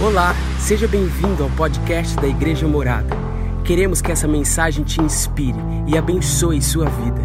[0.00, 0.32] Olá,
[0.64, 3.08] seja bem-vindo ao podcast da Igreja Morada.
[3.66, 5.58] Queremos que essa mensagem te inspire
[5.92, 7.20] e abençoe sua vida.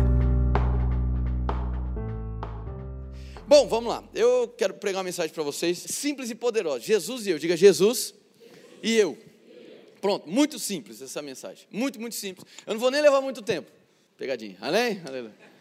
[3.47, 4.03] Bom, vamos lá.
[4.11, 6.79] Eu quero pregar uma mensagem para vocês, simples e poderosa.
[6.79, 7.37] Jesus e eu.
[7.37, 8.15] Diga Jesus
[8.81, 9.19] e eu.
[10.01, 11.67] Pronto, muito simples essa mensagem.
[11.71, 12.47] Muito, muito simples.
[12.65, 13.71] Eu não vou nem levar muito tempo.
[14.17, 14.57] Pegadinha.
[14.59, 14.99] Amém?
[15.05, 15.53] Aleluia.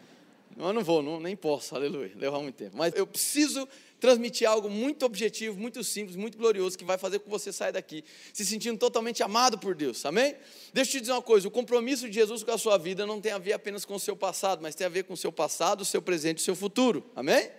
[0.57, 2.75] Eu não vou, não, nem posso, aleluia, levar muito tempo.
[2.75, 3.67] Mas eu preciso
[4.03, 7.71] transmitir algo muito objetivo, muito simples, muito glorioso, que vai fazer com que você saia
[7.71, 10.35] daqui se sentindo totalmente amado por Deus, amém?
[10.73, 13.21] Deixa eu te dizer uma coisa: o compromisso de Jesus com a sua vida não
[13.21, 15.31] tem a ver apenas com o seu passado, mas tem a ver com o seu
[15.31, 17.49] passado, o seu presente e o seu futuro, amém?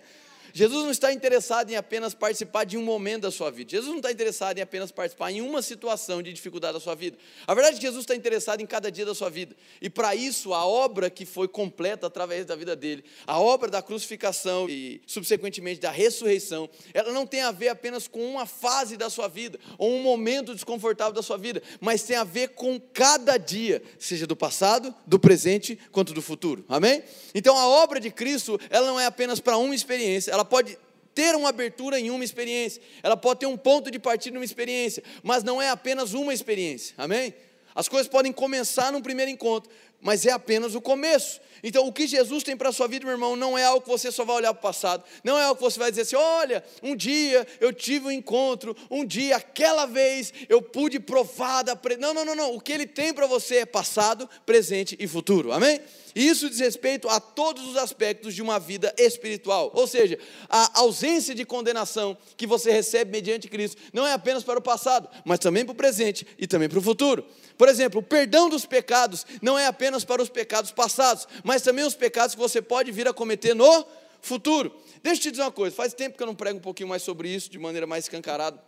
[0.55, 3.71] Jesus não está interessado em apenas participar de um momento da sua vida.
[3.71, 7.17] Jesus não está interessado em apenas participar em uma situação de dificuldade da sua vida.
[7.45, 9.53] A verdade é que Jesus está interessado em cada dia da sua vida.
[9.81, 13.81] E para isso, a obra que foi completa através da vida dele, a obra da
[13.81, 19.09] crucificação e, subsequentemente, da ressurreição, ela não tem a ver apenas com uma fase da
[19.09, 23.35] sua vida, ou um momento desconfortável da sua vida, mas tem a ver com cada
[23.35, 26.63] dia, seja do passado, do presente, quanto do futuro.
[26.69, 27.03] Amém?
[27.33, 30.77] Então, a obra de Cristo, ela não é apenas para uma experiência, ela pode
[31.13, 35.01] ter uma abertura em uma experiência, ela pode ter um ponto de partida numa experiência,
[35.23, 37.33] mas não é apenas uma experiência, amém?
[37.73, 39.69] As coisas podem começar num primeiro encontro,
[40.05, 41.41] mas é apenas o começo.
[41.63, 43.89] Então, o que Jesus tem para a sua vida, meu irmão, não é algo que
[43.89, 46.15] você só vai olhar para o passado, não é algo que você vai dizer assim:
[46.15, 51.75] olha, um dia eu tive um encontro, um dia, aquela vez eu pude provar da.
[51.75, 51.97] Pre...
[51.97, 52.53] Não, não, não, não.
[52.53, 55.81] O que ele tem para você é passado, presente e futuro, amém?
[56.15, 59.69] E isso diz respeito a todos os aspectos de uma vida espiritual.
[59.73, 64.57] Ou seja, a ausência de condenação que você recebe mediante Cristo não é apenas para
[64.57, 67.25] o passado, mas também para o presente e também para o futuro.
[67.57, 71.85] Por exemplo, o perdão dos pecados não é apenas para os pecados passados, mas também
[71.85, 73.85] os pecados que você pode vir a cometer no
[74.21, 74.75] futuro.
[75.03, 77.03] Deixa eu te dizer uma coisa, faz tempo que eu não prego um pouquinho mais
[77.03, 78.59] sobre isso, de maneira mais escancarada.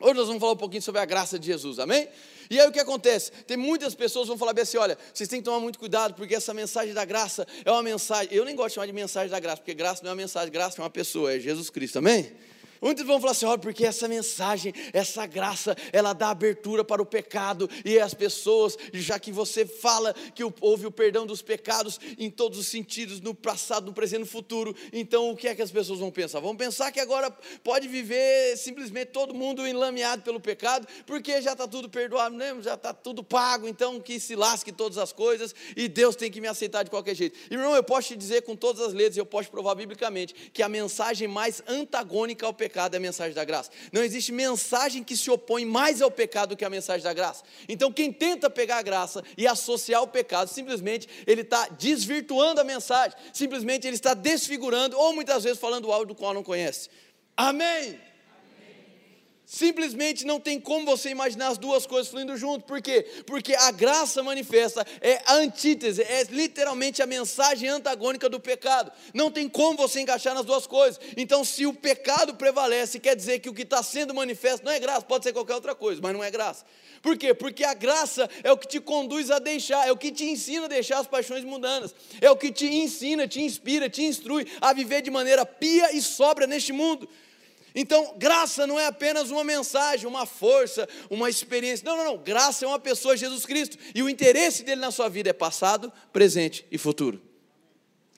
[0.00, 2.08] Hoje nós vamos falar um pouquinho sobre a graça de Jesus, amém?
[2.50, 3.30] E aí o que acontece?
[3.46, 6.14] Tem muitas pessoas que vão falar bem assim: olha, vocês têm que tomar muito cuidado,
[6.14, 8.28] porque essa mensagem da graça é uma mensagem.
[8.32, 10.50] Eu nem gosto de chamar de mensagem da graça, porque graça não é uma mensagem,
[10.50, 12.32] graça é uma pessoa, é Jesus Cristo, amém?
[12.82, 17.06] Muitos vão falar assim, olha, porque essa mensagem, essa graça, ela dá abertura para o
[17.06, 22.28] pecado, e as pessoas, já que você fala que houve o perdão dos pecados em
[22.28, 25.70] todos os sentidos, no passado, no presente, no futuro, então o que é que as
[25.70, 26.40] pessoas vão pensar?
[26.40, 27.30] Vão pensar que agora
[27.62, 32.74] pode viver simplesmente todo mundo enlameado pelo pecado, porque já está tudo perdoado mesmo, já
[32.74, 36.48] está tudo pago, então que se lasque todas as coisas, e Deus tem que me
[36.48, 37.38] aceitar de qualquer jeito.
[37.48, 40.68] Irmão, eu posso te dizer com todas as letras, eu posso provar biblicamente, que a
[40.68, 43.70] mensagem mais antagônica ao pecado pecado é a mensagem da graça.
[43.92, 47.44] Não existe mensagem que se opõe mais ao pecado do que a mensagem da graça.
[47.68, 52.64] Então, quem tenta pegar a graça e associar o pecado, simplesmente ele está desvirtuando a
[52.64, 56.88] mensagem, simplesmente ele está desfigurando, ou muitas vezes falando algo do qual não conhece.
[57.36, 58.11] Amém.
[59.52, 62.64] Simplesmente não tem como você imaginar as duas coisas fluindo junto.
[62.64, 63.02] Por quê?
[63.26, 68.90] Porque a graça manifesta é a antítese, é literalmente a mensagem antagônica do pecado.
[69.12, 70.98] Não tem como você encaixar nas duas coisas.
[71.18, 74.80] Então, se o pecado prevalece, quer dizer que o que está sendo manifesto não é
[74.80, 76.64] graça, pode ser qualquer outra coisa, mas não é graça.
[77.02, 77.34] Por quê?
[77.34, 80.64] Porque a graça é o que te conduz a deixar, é o que te ensina
[80.64, 84.72] a deixar as paixões mundanas, é o que te ensina, te inspira, te instrui a
[84.72, 87.06] viver de maneira pia e sobra neste mundo.
[87.74, 91.84] Então, graça não é apenas uma mensagem, uma força, uma experiência.
[91.84, 92.18] Não, não, não.
[92.18, 93.78] Graça é uma pessoa, Jesus Cristo.
[93.94, 97.20] E o interesse dele na sua vida é passado, presente e futuro.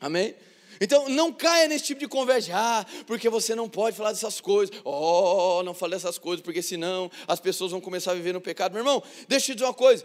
[0.01, 0.35] Amém?
[0.81, 4.75] Então, não caia nesse tipo de conversa, ah, porque você não pode falar dessas coisas.
[4.85, 8.73] Oh, não fale dessas coisas, porque senão as pessoas vão começar a viver no pecado.
[8.73, 10.05] Meu irmão, deixa eu te dizer uma coisa.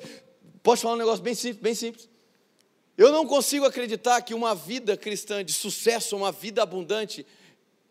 [0.61, 2.09] Posso falar um negócio bem simples, bem simples.
[2.97, 7.25] Eu não consigo acreditar que uma vida cristã de sucesso, uma vida abundante,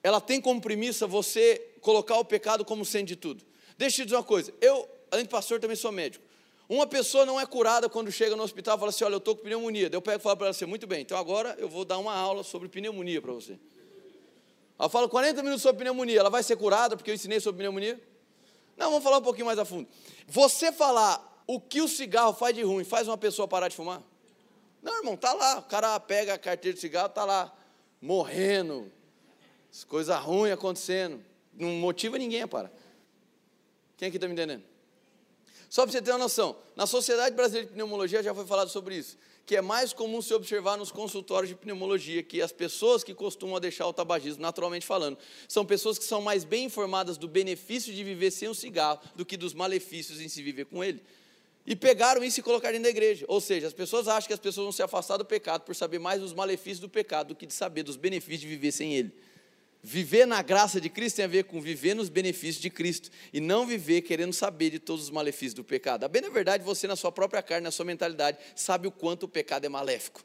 [0.09, 3.45] ela tem como premissa você colocar o pecado como sendo de tudo.
[3.77, 6.25] Deixa eu te dizer uma coisa, eu, além de pastor, também sou médico.
[6.69, 9.35] Uma pessoa não é curada quando chega no hospital e fala assim: Olha, eu estou
[9.37, 9.89] com pneumonia.
[9.91, 12.15] Eu pego e falo para ela assim: Muito bem, então agora eu vou dar uma
[12.15, 13.59] aula sobre pneumonia para você.
[14.79, 18.01] Ela fala 40 minutos sobre pneumonia, ela vai ser curada porque eu ensinei sobre pneumonia?
[18.77, 19.89] Não, vamos falar um pouquinho mais a fundo.
[20.27, 24.03] Você falar o que o cigarro faz de ruim faz uma pessoa parar de fumar?
[24.83, 25.59] Não, irmão, tá lá.
[25.59, 27.53] O cara pega a carteira de cigarro, tá lá,
[28.01, 28.91] morrendo,
[29.87, 31.25] coisa ruim acontecendo.
[31.55, 32.73] Não motiva ninguém a parar.
[33.97, 34.63] Quem aqui está me entendendo?
[35.69, 38.97] Só para você ter uma noção, na Sociedade Brasileira de Pneumologia já foi falado sobre
[38.97, 43.15] isso, que é mais comum se observar nos consultórios de pneumologia que as pessoas que
[43.15, 47.93] costumam deixar o tabagismo, naturalmente falando, são pessoas que são mais bem informadas do benefício
[47.93, 51.03] de viver sem o cigarro do que dos malefícios em se viver com ele.
[51.67, 53.27] E pegaram isso e colocaram dentro da igreja.
[53.29, 55.99] Ou seja, as pessoas acham que as pessoas vão se afastar do pecado por saber
[55.99, 59.13] mais dos malefícios do pecado do que de saber dos benefícios de viver sem ele.
[59.83, 63.41] Viver na graça de Cristo tem a ver com viver nos benefícios de Cristo e
[63.41, 66.05] não viver querendo saber de todos os malefícios do pecado.
[66.05, 69.25] A bem na verdade, você na sua própria carne, na sua mentalidade, sabe o quanto
[69.25, 70.25] o pecado é maléfico.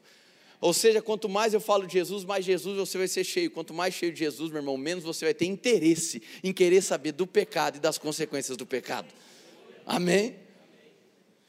[0.60, 3.50] Ou seja, quanto mais eu falo de Jesus, mais Jesus você vai ser cheio.
[3.50, 7.12] Quanto mais cheio de Jesus, meu irmão, menos você vai ter interesse em querer saber
[7.12, 9.08] do pecado e das consequências do pecado.
[9.86, 10.43] Amém?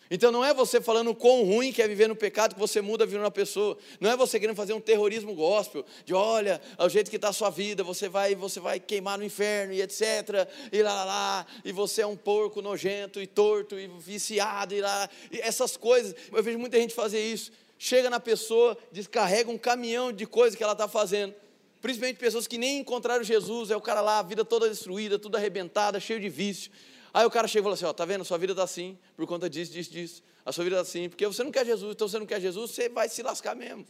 [0.09, 2.79] Então não é você falando o quão ruim que é viver no pecado que você
[2.81, 3.77] muda de uma pessoa.
[3.99, 7.33] Não é você querendo fazer um terrorismo gospel, de olha, o jeito que está a
[7.33, 10.47] sua vida, você vai, você vai queimar no inferno e etc.
[10.71, 14.81] E lá, lá, lá, e você é um porco nojento e torto e viciado e
[14.81, 15.09] lá.
[15.31, 16.15] E essas coisas.
[16.31, 17.51] Eu vejo muita gente fazer isso.
[17.77, 21.33] Chega na pessoa, descarrega um caminhão de coisas que ela está fazendo.
[21.81, 25.35] Principalmente pessoas que nem encontraram Jesus, é o cara lá, a vida toda destruída, tudo
[25.35, 26.71] arrebentada, cheio de vício.
[27.15, 28.25] Aí o cara chega e fala assim: Ó, tá vendo?
[28.25, 30.23] Sua vida está assim, por conta disso, disso, disso.
[30.45, 32.71] A sua vida está assim, porque você não quer Jesus, então você não quer Jesus,
[32.71, 33.87] você vai se lascar mesmo.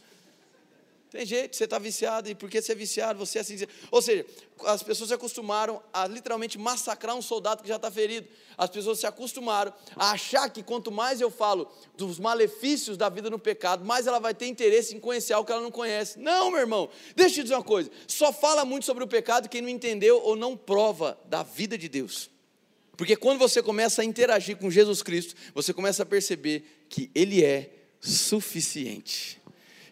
[1.10, 3.56] Tem jeito, você está viciado, e porque você é viciado, você é assim.
[3.90, 4.24] Ou seja,
[4.64, 8.28] as pessoas se acostumaram a literalmente massacrar um soldado que já está ferido.
[8.56, 13.28] As pessoas se acostumaram a achar que quanto mais eu falo dos malefícios da vida
[13.28, 16.16] no pecado, mais ela vai ter interesse em conhecer algo que ela não conhece.
[16.20, 19.48] Não, meu irmão, deixa eu te dizer uma coisa: só fala muito sobre o pecado
[19.48, 22.35] quem não entendeu ou não prova da vida de Deus.
[22.96, 27.44] Porque quando você começa a interagir com Jesus Cristo, você começa a perceber que Ele
[27.44, 27.70] é
[28.00, 29.40] suficiente.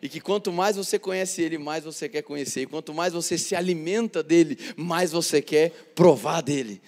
[0.01, 2.63] E que quanto mais você conhece Ele, mais você quer conhecer.
[2.63, 6.81] E quanto mais você se alimenta dele, mais você quer provar dele.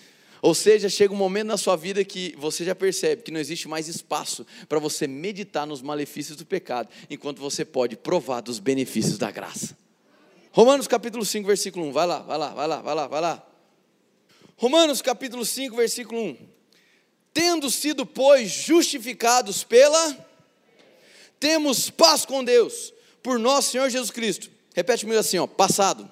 [0.43, 3.67] Ou seja, chega um momento na sua vida que você já percebe que não existe
[3.69, 9.19] mais espaço para você meditar nos malefícios do pecado, enquanto você pode provar dos benefícios
[9.19, 9.77] da graça.
[10.53, 11.93] Romanos capítulo 5, versículo 1.
[11.93, 13.47] Vai lá, vai lá, vai lá, vai lá, vai lá.
[14.59, 16.39] Romanos capítulo 5, versículo 1.
[17.35, 20.27] Tendo sido, pois, justificados pela,
[21.39, 24.51] temos paz com Deus, por nosso Senhor Jesus Cristo.
[24.75, 26.11] Repete comigo assim, ó, passado.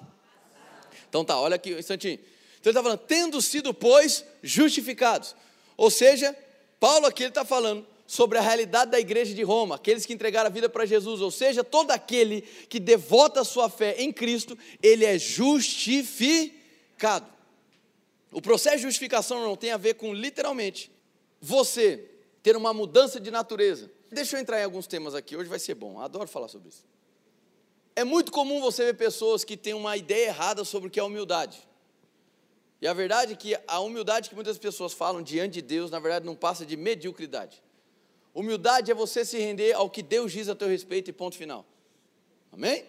[1.09, 2.19] Então tá, olha aqui um instantinho.
[2.61, 5.35] Então ele está falando, tendo sido, pois, justificados.
[5.75, 6.37] Ou seja,
[6.79, 10.53] Paulo aqui está falando sobre a realidade da igreja de Roma, aqueles que entregaram a
[10.53, 15.07] vida para Jesus, ou seja, todo aquele que devota a sua fé em Cristo, ele
[15.07, 16.55] é justificado.
[18.35, 20.91] O processo de justificação não tem a ver com literalmente
[21.41, 22.11] você
[22.43, 23.89] ter uma mudança de natureza.
[24.11, 26.85] Deixa eu entrar em alguns temas aqui, hoje vai ser bom, adoro falar sobre isso.
[27.95, 31.03] É muito comum você ver pessoas que têm uma ideia errada sobre o que é
[31.03, 31.63] humildade.
[32.83, 36.01] E a verdade é que a humildade que muitas pessoas falam diante de Deus, na
[36.01, 37.63] verdade, não passa de mediocridade.
[38.35, 41.65] Humildade é você se render ao que Deus diz a teu respeito e ponto final.
[42.51, 42.85] Amém?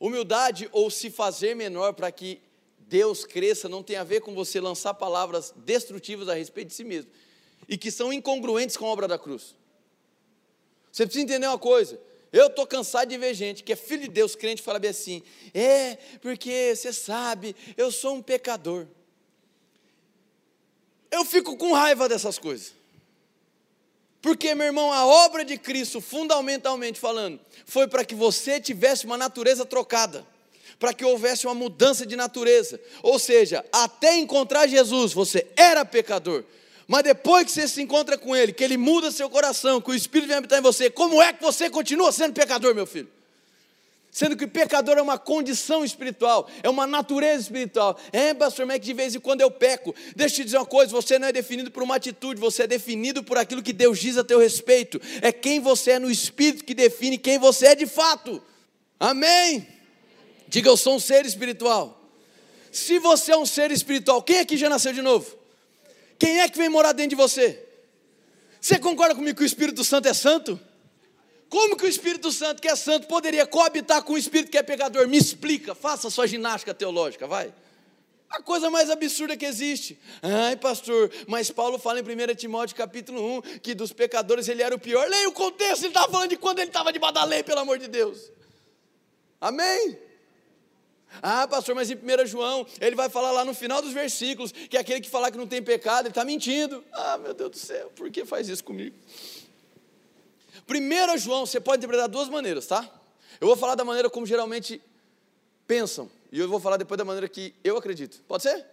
[0.00, 2.42] Humildade ou se fazer menor para que
[2.88, 6.84] Deus cresça não tem a ver com você lançar palavras destrutivas a respeito de si
[6.84, 7.10] mesmo
[7.68, 9.54] e que são incongruentes com a obra da cruz.
[10.90, 12.00] Você precisa entender uma coisa.
[12.32, 15.22] Eu estou cansado de ver gente que é filho de Deus, crente, fala bem assim:
[15.52, 18.86] é, porque você sabe, eu sou um pecador.
[21.10, 22.72] Eu fico com raiva dessas coisas.
[24.20, 29.16] Porque, meu irmão, a obra de Cristo, fundamentalmente falando, foi para que você tivesse uma
[29.16, 30.26] natureza trocada
[30.78, 32.80] para que houvesse uma mudança de natureza.
[33.02, 36.44] Ou seja, até encontrar Jesus, você era pecador.
[36.86, 39.94] Mas depois que você se encontra com Ele, que Ele muda seu coração, que o
[39.94, 43.08] Espírito vem habitar em você, como é que você continua sendo pecador, meu filho?
[44.10, 47.98] Sendo que pecador é uma condição espiritual, é uma natureza espiritual.
[48.10, 49.94] É, pastor Mac, de vez em quando eu peco.
[50.16, 52.66] Deixa eu te dizer uma coisa: você não é definido por uma atitude, você é
[52.66, 55.00] definido por aquilo que Deus diz a teu respeito.
[55.20, 58.42] É quem você é no espírito que define quem você é de fato.
[58.98, 59.77] Amém?
[60.48, 61.94] Diga, eu sou um ser espiritual.
[62.72, 65.36] Se você é um ser espiritual, quem aqui já nasceu de novo?
[66.18, 67.64] Quem é que vem morar dentro de você?
[68.60, 70.58] Você concorda comigo que o Espírito Santo é santo?
[71.48, 74.62] Como que o Espírito Santo, que é santo, poderia coabitar com o Espírito que é
[74.62, 75.06] pecador?
[75.08, 77.52] Me explica, faça sua ginástica teológica, vai.
[78.28, 79.98] A coisa mais absurda que existe.
[80.22, 84.74] Ai, pastor, mas Paulo fala em 1 Timóteo capítulo 1 que dos pecadores ele era
[84.74, 85.08] o pior.
[85.08, 87.88] Leia o contexto, ele estava falando de quando ele estava debaixo da pelo amor de
[87.88, 88.30] Deus.
[89.40, 90.07] Amém?
[91.22, 94.76] Ah, pastor, mas em 1 João, ele vai falar lá no final dos versículos que
[94.76, 96.84] aquele que falar que não tem pecado, ele está mentindo.
[96.92, 98.94] Ah, meu Deus do céu, por que faz isso comigo?
[100.68, 102.88] 1 João, você pode interpretar duas maneiras, tá?
[103.40, 104.82] Eu vou falar da maneira como geralmente
[105.66, 108.22] pensam, e eu vou falar depois da maneira que eu acredito.
[108.28, 108.66] Pode ser?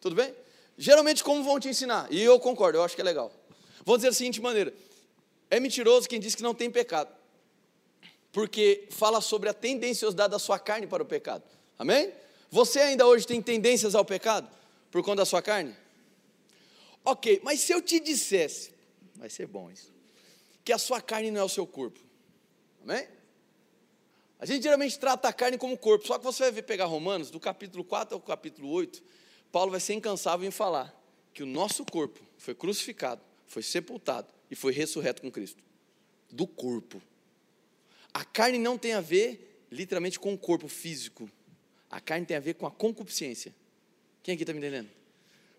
[0.00, 0.34] Tudo bem?
[0.78, 2.06] Geralmente, como vão te ensinar?
[2.10, 3.32] E eu concordo, eu acho que é legal.
[3.84, 4.72] Vão dizer da seguinte maneira:
[5.50, 7.10] é mentiroso quem diz que não tem pecado,
[8.32, 11.42] porque fala sobre a tendenciosidade da sua carne para o pecado.
[11.78, 12.12] Amém?
[12.50, 14.48] Você ainda hoje tem tendências ao pecado
[14.90, 15.74] por conta da sua carne?
[17.04, 18.72] Ok, mas se eu te dissesse,
[19.16, 19.92] vai ser bom isso,
[20.64, 21.98] que a sua carne não é o seu corpo,
[22.82, 23.08] amém?
[24.38, 27.30] A gente geralmente trata a carne como corpo, só que você vai ver pegar Romanos,
[27.30, 29.02] do capítulo 4 ao capítulo 8,
[29.52, 30.92] Paulo vai ser incansável em falar
[31.32, 35.62] que o nosso corpo foi crucificado, foi sepultado e foi ressurreto com Cristo.
[36.30, 37.00] Do corpo.
[38.12, 41.30] A carne não tem a ver literalmente com o corpo físico.
[41.92, 43.54] A carne tem a ver com a concupiscência.
[44.22, 44.88] Quem aqui está me entendendo?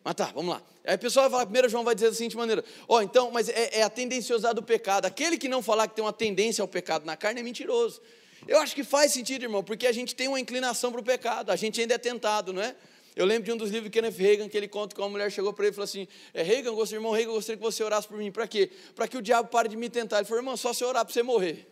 [0.03, 0.63] Mas tá, vamos lá.
[0.83, 3.29] Aí o pessoal vai falar, 1 João vai dizer da seguinte maneira: Ó, oh, então,
[3.29, 5.05] mas é, é a tendenciosidade do pecado.
[5.05, 8.01] Aquele que não falar que tem uma tendência ao pecado na carne é mentiroso.
[8.47, 11.51] Eu acho que faz sentido, irmão, porque a gente tem uma inclinação para o pecado,
[11.51, 12.75] a gente ainda é tentado, não é?
[13.15, 15.31] Eu lembro de um dos livros de Kenneth Reagan, que ele conta que uma mulher
[15.31, 18.07] chegou para ele e falou assim: é, Reagan, gostaria, irmão Reagan, gostaria que você orasse
[18.07, 18.31] por mim.
[18.31, 18.71] Para quê?
[18.95, 20.17] Para que o diabo pare de me tentar.
[20.17, 21.67] Ele falou, irmão, só você orar para você morrer.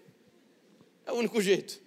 [1.06, 1.82] É o único jeito.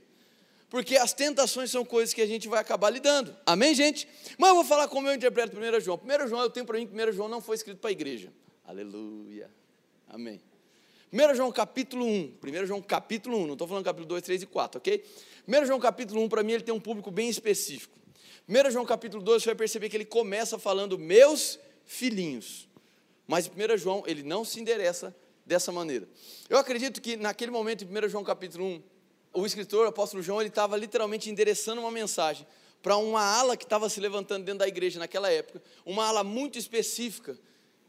[0.75, 3.37] Porque as tentações são coisas que a gente vai acabar lidando.
[3.47, 4.09] Amém, gente?
[4.37, 6.01] Mas eu vou falar como eu interpreto 1 João.
[6.03, 8.33] 1 João, eu tenho para mim que 1 João não foi escrito para a igreja.
[8.67, 9.49] Aleluia.
[10.09, 10.43] Amém.
[11.13, 12.39] 1 João capítulo 1.
[12.43, 13.47] 1 João capítulo 1.
[13.47, 15.05] Não estou falando capítulo 2, 3 e 4, ok?
[15.47, 17.97] 1 João capítulo 1, para mim, ele tem um público bem específico.
[18.49, 22.69] 1 João capítulo 2, você vai perceber que ele começa falando meus filhinhos.
[23.29, 25.15] Mas 1 João, ele não se endereça
[25.47, 26.09] dessa maneira.
[26.51, 28.94] Eu acredito que naquele momento, em 1 João capítulo 1,
[29.35, 32.47] o escritor, o apóstolo João, ele estava literalmente endereçando uma mensagem
[32.83, 36.59] para uma ala que estava se levantando dentro da igreja naquela época, uma ala muito
[36.59, 37.37] específica,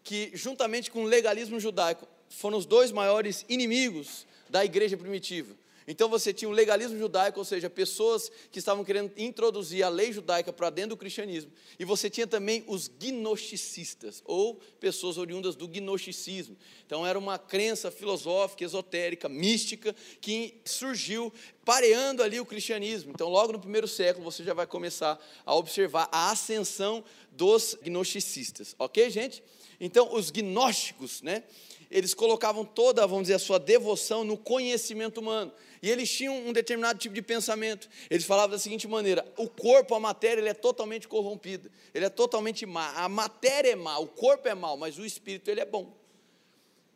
[0.03, 5.53] que juntamente com o legalismo judaico foram os dois maiores inimigos da igreja primitiva.
[5.87, 10.11] Então você tinha o legalismo judaico, ou seja, pessoas que estavam querendo introduzir a lei
[10.11, 11.51] judaica para dentro do cristianismo.
[11.77, 16.57] E você tinha também os gnosticistas, ou pessoas oriundas do gnosticismo.
[16.85, 21.31] Então era uma crença filosófica, esotérica, mística, que surgiu
[21.63, 23.11] pareando ali o cristianismo.
[23.11, 28.75] Então, logo no primeiro século, você já vai começar a observar a ascensão dos gnosticistas.
[28.77, 29.43] Ok, gente?
[29.79, 31.43] Então, os gnósticos, né?
[31.89, 35.51] Eles colocavam toda, vamos dizer, a sua devoção no conhecimento humano.
[35.81, 37.87] E eles tinham um determinado tipo de pensamento.
[38.09, 41.69] Eles falavam da seguinte maneira: o corpo, a matéria, ele é totalmente corrompido.
[41.93, 42.91] Ele é totalmente má.
[42.95, 45.95] A matéria é má, o corpo é mau, mas o espírito ele é bom.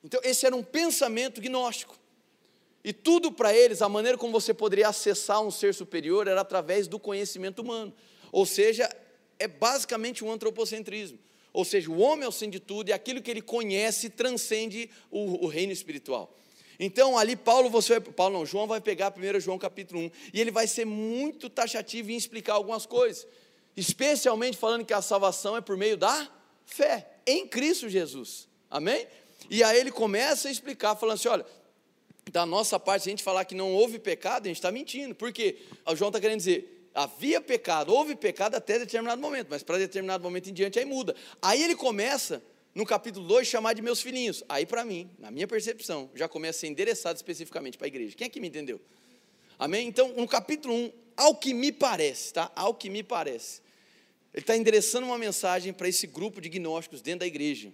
[0.04, 1.98] Então, esse era um pensamento gnóstico.
[2.84, 6.88] E tudo para eles, a maneira como você poderia acessar um ser superior era através
[6.88, 7.94] do conhecimento humano.
[8.32, 8.90] Ou seja,
[9.38, 11.20] é basicamente um antropocentrismo.
[11.52, 14.90] Ou seja, o homem é o centro de tudo e aquilo que ele conhece transcende
[15.10, 16.36] o, o reino espiritual.
[16.80, 20.40] Então, ali Paulo, você vai, Paulo não, João vai pegar 1 João capítulo 1 e
[20.40, 23.28] ele vai ser muito taxativo em explicar algumas coisas,
[23.76, 26.32] especialmente falando que a salvação é por meio da
[26.66, 28.48] fé em Cristo Jesus.
[28.70, 29.08] Amém?
[29.50, 31.46] E aí ele começa a explicar, falando assim: olha,
[32.32, 35.14] da nossa parte, se a gente falar que não houve pecado, a gente está mentindo.
[35.14, 35.58] Por quê?
[35.86, 40.24] O João está querendo dizer, havia pecado, houve pecado até determinado momento, mas para determinado
[40.24, 41.16] momento em diante aí muda.
[41.42, 42.42] Aí ele começa
[42.74, 44.44] no capítulo 2, chamar de meus filhinhos.
[44.48, 48.16] Aí, para mim, na minha percepção, já começa a ser endereçado especificamente para a igreja.
[48.16, 48.80] Quem é que me entendeu?
[49.58, 49.88] Amém?
[49.88, 52.52] Então, no capítulo 1, um, ao que me parece, tá?
[52.56, 53.62] Ao que me parece,
[54.34, 57.74] ele está endereçando uma mensagem para esse grupo de gnósticos dentro da igreja.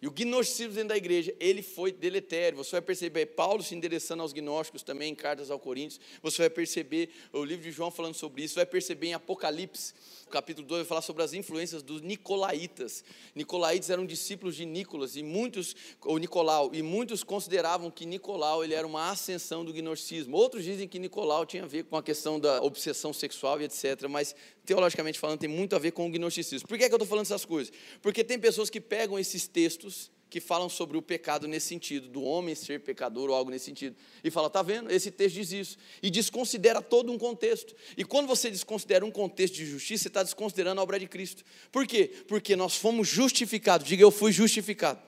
[0.00, 2.58] E o gnosticismo dentro da igreja, ele foi deletério.
[2.58, 6.00] Você vai perceber Paulo se endereçando aos gnósticos também em cartas ao Coríntios.
[6.22, 8.54] Você vai perceber o livro de João falando sobre isso.
[8.54, 9.94] Você vai perceber em Apocalipse
[10.30, 13.04] capítulo 2 vai falar sobre as influências dos nicolaítas.
[13.34, 15.74] Nicolaitas eram discípulos de Nicolas e muitos,
[16.04, 20.36] ou Nicolau, e muitos consideravam que Nicolau ele era uma ascensão do gnosticismo.
[20.36, 24.08] Outros dizem que Nicolau tinha a ver com a questão da obsessão sexual e etc.
[24.08, 24.34] Mas,
[24.66, 26.68] teologicamente falando, tem muito a ver com o gnosticismo.
[26.68, 27.72] Por que, é que eu estou falando essas coisas?
[28.02, 32.22] Porque tem pessoas que pegam esses textos que falam sobre o pecado nesse sentido, do
[32.22, 33.96] homem ser pecador ou algo nesse sentido.
[34.24, 34.90] E fala, tá vendo?
[34.90, 35.78] Esse texto diz isso.
[36.02, 37.74] E desconsidera todo um contexto.
[37.96, 41.44] E quando você desconsidera um contexto de justiça, você está desconsiderando a obra de Cristo.
[41.70, 42.10] Por quê?
[42.26, 43.86] Porque nós fomos justificados.
[43.86, 45.00] Diga, eu fui justificado.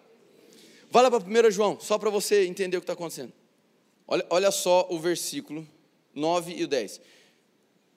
[0.91, 3.33] Vai lá para 1 João, só para você entender o que está acontecendo.
[4.07, 5.67] Olha, olha só o versículo
[6.15, 7.01] 9 e o 10.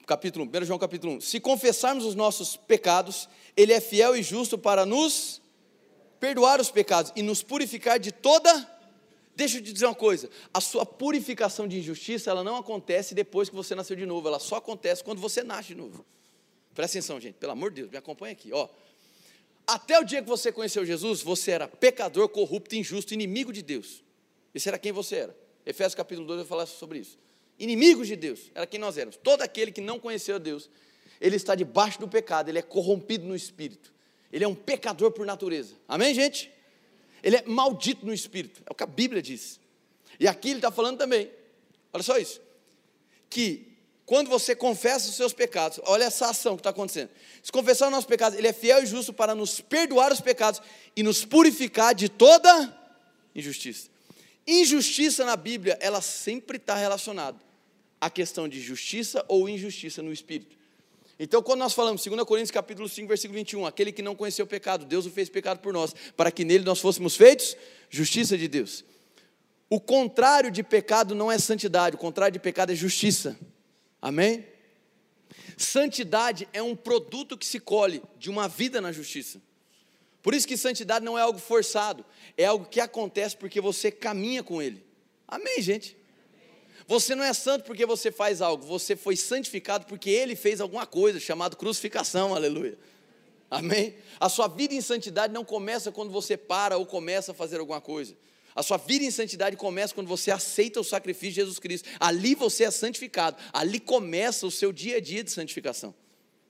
[0.06, 1.22] Capítulo 1, 1 João capítulo 1.
[1.22, 5.42] Se confessarmos os nossos pecados, Ele é fiel e justo para nos
[6.20, 8.70] perdoar os pecados e nos purificar de toda.
[9.36, 13.50] Deixa eu te dizer uma coisa: a sua purificação de injustiça, ela não acontece depois
[13.50, 16.06] que você nasceu de novo, ela só acontece quando você nasce de novo.
[16.74, 18.68] Presta atenção, gente, pelo amor de Deus, me acompanha aqui, ó.
[19.68, 24.04] Até o dia que você conheceu Jesus, você era pecador, corrupto, injusto, inimigo de Deus.
[24.54, 25.38] Isso era quem você era.
[25.66, 27.18] Efésios capítulo 2 vai falar sobre isso.
[27.62, 29.18] Inimigos de Deus, era quem nós éramos.
[29.18, 30.68] Todo aquele que não conheceu a Deus,
[31.22, 33.94] ele está debaixo do pecado, ele é corrompido no espírito.
[34.34, 35.76] Ele é um pecador por natureza.
[35.88, 36.52] Amém, gente?
[37.22, 38.64] Ele é maldito no espírito.
[38.66, 39.60] É o que a Bíblia diz.
[40.20, 41.30] E aqui ele está falando também.
[41.94, 42.42] Olha só isso.
[43.30, 43.78] Que
[44.08, 47.12] quando você confessa os seus pecados, olha essa ação que está acontecendo.
[47.44, 50.60] Se confessar os nossos pecados, Ele é fiel e justo para nos perdoar os pecados
[50.96, 52.76] e nos purificar de toda
[53.36, 53.88] injustiça.
[54.48, 57.51] Injustiça na Bíblia, ela sempre está relacionada
[58.02, 60.58] a questão de justiça ou injustiça no espírito.
[61.20, 64.48] Então, quando nós falamos, 2 Coríntios capítulo 5, versículo 21, aquele que não conheceu o
[64.48, 67.56] pecado, Deus o fez pecado por nós, para que nele nós fôssemos feitos
[67.92, 68.84] justiça de Deus.
[69.70, 73.38] O contrário de pecado não é santidade, o contrário de pecado é justiça.
[74.02, 74.48] Amém?
[75.56, 79.40] Santidade é um produto que se colhe de uma vida na justiça.
[80.24, 82.04] Por isso que santidade não é algo forçado,
[82.36, 84.84] é algo que acontece porque você caminha com ele.
[85.28, 85.96] Amém, gente?
[86.92, 90.86] Você não é santo porque você faz algo, você foi santificado porque ele fez alguma
[90.86, 92.78] coisa, chamado crucificação, aleluia.
[93.50, 93.96] Amém?
[94.20, 97.80] A sua vida em santidade não começa quando você para ou começa a fazer alguma
[97.80, 98.14] coisa.
[98.54, 101.88] A sua vida em santidade começa quando você aceita o sacrifício de Jesus Cristo.
[101.98, 103.38] Ali você é santificado.
[103.54, 105.96] Ali começa o seu dia a dia de santificação.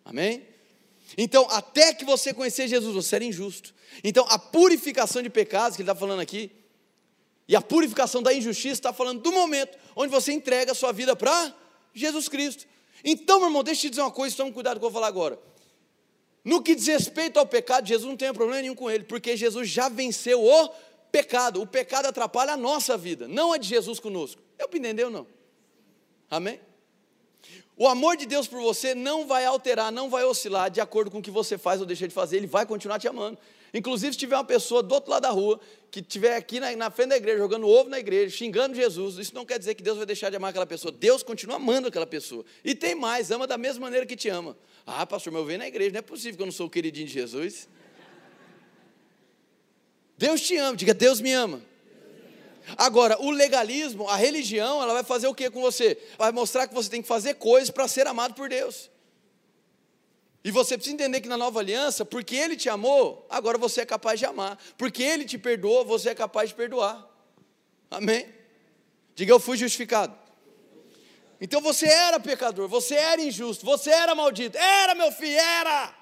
[0.04, 0.48] Amém?
[1.20, 3.76] Então, até que você conhecer Jesus, você era injusto.
[4.04, 6.52] Então, a purificação de pecados que ele está falando aqui,
[7.52, 11.18] e a purificação da injustiça está falando do momento onde você entrega a sua vida
[11.18, 11.54] para
[11.94, 12.66] Jesus Cristo.
[13.04, 14.90] Então, meu irmão, deixa eu te dizer uma coisa, tome cuidado com o que eu
[14.90, 15.38] vou falar agora.
[16.46, 19.68] No que diz respeito ao pecado, Jesus não tem problema nenhum com ele, porque Jesus
[19.68, 20.70] já venceu o
[21.12, 21.62] pecado.
[21.62, 24.42] O pecado atrapalha a nossa vida, não a de Jesus conosco.
[24.58, 25.28] Eu entendeu não?
[26.30, 26.58] Amém?
[27.76, 31.18] O amor de Deus por você não vai alterar, não vai oscilar de acordo com
[31.18, 33.38] o que você faz ou deixa de fazer, Ele vai continuar te amando.
[33.74, 35.60] Inclusive, se tiver uma pessoa do outro lado da rua,
[35.90, 39.34] que estiver aqui na, na, frente da igreja, jogando ovo na igreja, xingando Jesus, isso
[39.34, 40.92] não quer dizer que Deus vai deixar de amar aquela pessoa.
[40.92, 42.44] Deus continua amando aquela pessoa.
[42.64, 44.58] E tem mais, ama da mesma maneira que te ama.
[44.86, 46.70] Ah, pastor, mas eu venho na igreja, não é possível que eu não sou o
[46.70, 47.70] queridinho de Jesus.
[50.18, 51.62] Deus te ama, diga, Deus me ama.
[52.78, 55.98] Agora, o legalismo, a religião, ela vai fazer o que com você?
[56.18, 58.90] Vai mostrar que você tem que fazer coisas para ser amado por Deus.
[60.44, 63.86] E você precisa entender que na nova aliança, porque Ele te amou, agora você é
[63.86, 64.58] capaz de amar.
[64.78, 67.08] Porque Ele te perdoou, você é capaz de perdoar.
[67.90, 68.28] Amém?
[69.16, 70.16] Diga, eu fui justificado.
[71.40, 74.58] Então você era pecador, você era injusto, você era maldito.
[74.58, 76.01] Era, meu filho, era.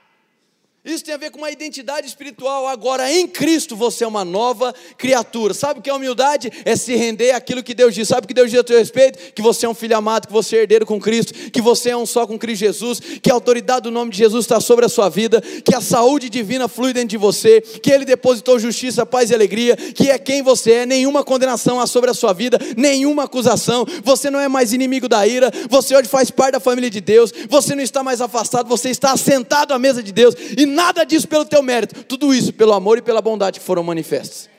[0.86, 2.65] Isso tem a ver com uma identidade espiritual.
[2.65, 5.53] Agora, em Cristo, você é uma nova criatura.
[5.53, 6.50] Sabe o que é humildade?
[6.63, 8.07] É se render àquilo que Deus diz.
[8.07, 9.33] Sabe o que Deus diz a teu respeito?
[9.33, 11.98] Que você é um filho amado, que você é herdeiro com Cristo, que você é
[11.98, 14.89] um só com Cristo Jesus, que a autoridade do nome de Jesus está sobre a
[14.89, 19.31] sua vida, que a saúde divina flui dentro de você, que Ele depositou justiça, paz
[19.31, 23.24] e alegria, que é quem você é, nenhuma condenação há sobre a sua vida, nenhuma
[23.25, 23.85] acusação.
[24.01, 27.33] Você não é mais inimigo da ira, você hoje faz parte da família de Deus,
[27.50, 30.33] você não está mais afastado, você está assentado à mesa de Deus.
[30.57, 33.84] E nada disso pelo teu mérito, tudo isso pelo amor e pela bondade que foram
[33.84, 34.50] manifestos.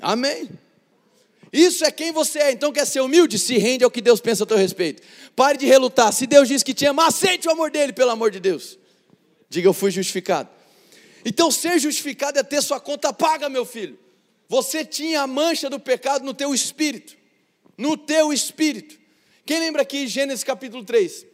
[0.00, 0.48] Amém.
[1.52, 2.52] Isso é quem você é.
[2.52, 3.38] Então quer ser humilde?
[3.38, 5.02] Se rende ao que Deus pensa a teu respeito.
[5.34, 6.12] Pare de relutar.
[6.12, 8.78] Se Deus diz que te ama, aceite o amor dele, pelo amor de Deus.
[9.48, 10.50] Diga, eu fui justificado.
[11.24, 13.98] Então ser justificado é ter sua conta paga, meu filho.
[14.48, 17.16] Você tinha a mancha do pecado no teu espírito.
[17.76, 18.98] No teu espírito.
[19.44, 21.24] Quem lembra aqui Gênesis capítulo 3,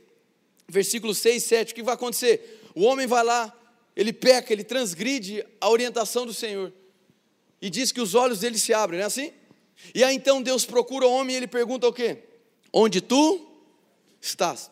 [0.69, 2.62] versículo 6, 7, o que vai acontecer?
[2.75, 3.53] O homem vai lá,
[3.95, 6.73] ele peca, ele transgride a orientação do Senhor.
[7.61, 9.33] E diz que os olhos dele se abrem, não é assim?
[9.95, 12.19] E aí então Deus procura o homem e ele pergunta o quê?
[12.73, 13.47] Onde tu
[14.21, 14.71] estás?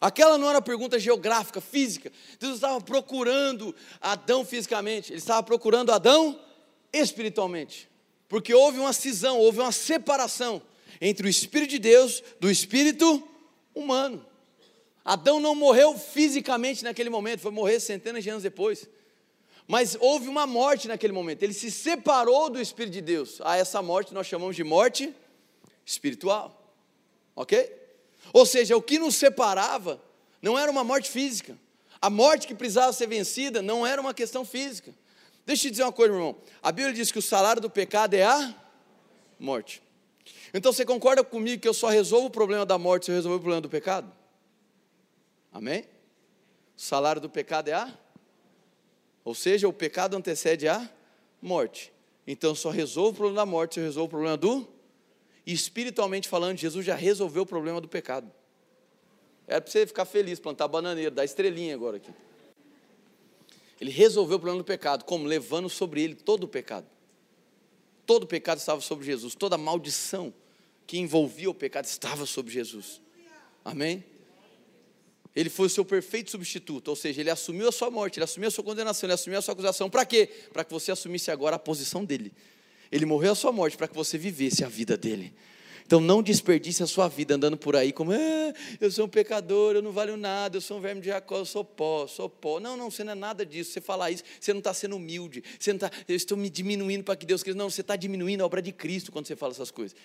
[0.00, 2.12] Aquela não era pergunta geográfica, física.
[2.38, 6.38] Deus estava procurando Adão fisicamente, ele estava procurando Adão
[6.92, 7.88] espiritualmente.
[8.28, 10.60] Porque houve uma cisão, houve uma separação
[11.00, 13.26] entre o Espírito de Deus do Espírito
[13.74, 14.24] humano.
[15.06, 18.88] Adão não morreu fisicamente naquele momento, foi morrer centenas de anos depois.
[19.68, 21.44] Mas houve uma morte naquele momento.
[21.44, 23.40] Ele se separou do Espírito de Deus.
[23.42, 25.14] A essa morte nós chamamos de morte
[25.84, 26.60] espiritual.
[27.36, 27.72] Ok?
[28.32, 30.02] Ou seja, o que nos separava
[30.42, 31.56] não era uma morte física.
[32.02, 34.92] A morte que precisava ser vencida não era uma questão física.
[35.44, 36.36] Deixa eu te dizer uma coisa, meu irmão.
[36.60, 38.54] A Bíblia diz que o salário do pecado é a
[39.38, 39.80] morte.
[40.52, 43.36] Então você concorda comigo que eu só resolvo o problema da morte se eu resolver
[43.36, 44.12] o problema do pecado?
[45.56, 45.84] Amém?
[46.76, 47.98] O salário do pecado é a?
[49.24, 50.86] Ou seja, o pecado antecede a
[51.40, 51.90] morte.
[52.26, 54.68] Então só resolvo o problema da morte se eu resolvo o problema do.
[55.46, 58.30] Espiritualmente falando, Jesus já resolveu o problema do pecado.
[59.46, 62.10] Era para você ficar feliz, plantar bananeira, dar estrelinha agora aqui.
[63.80, 65.24] Ele resolveu o problema do pecado, como?
[65.24, 66.86] Levando sobre ele todo o pecado.
[68.04, 70.34] Todo o pecado estava sobre Jesus, toda maldição
[70.86, 73.00] que envolvia o pecado estava sobre Jesus.
[73.64, 74.04] Amém?
[75.36, 78.48] Ele foi o seu perfeito substituto, ou seja, ele assumiu a sua morte, ele assumiu
[78.48, 79.90] a sua condenação, ele assumiu a sua acusação.
[79.90, 80.30] Para quê?
[80.50, 82.32] Para que você assumisse agora a posição dele.
[82.90, 85.34] Ele morreu a sua morte para que você vivesse a vida dele.
[85.84, 89.76] Então não desperdice a sua vida andando por aí como ah, eu sou um pecador,
[89.76, 92.58] eu não valho nada, eu sou um verme de Jacó, eu sou pó, sou pó.
[92.58, 93.72] Não, não, você não é nada disso.
[93.72, 95.44] Você falar isso, você não está sendo humilde.
[95.60, 97.56] Você não está, eu estou me diminuindo para que Deus queira.
[97.56, 99.96] Não, você está diminuindo a obra de Cristo quando você fala essas coisas.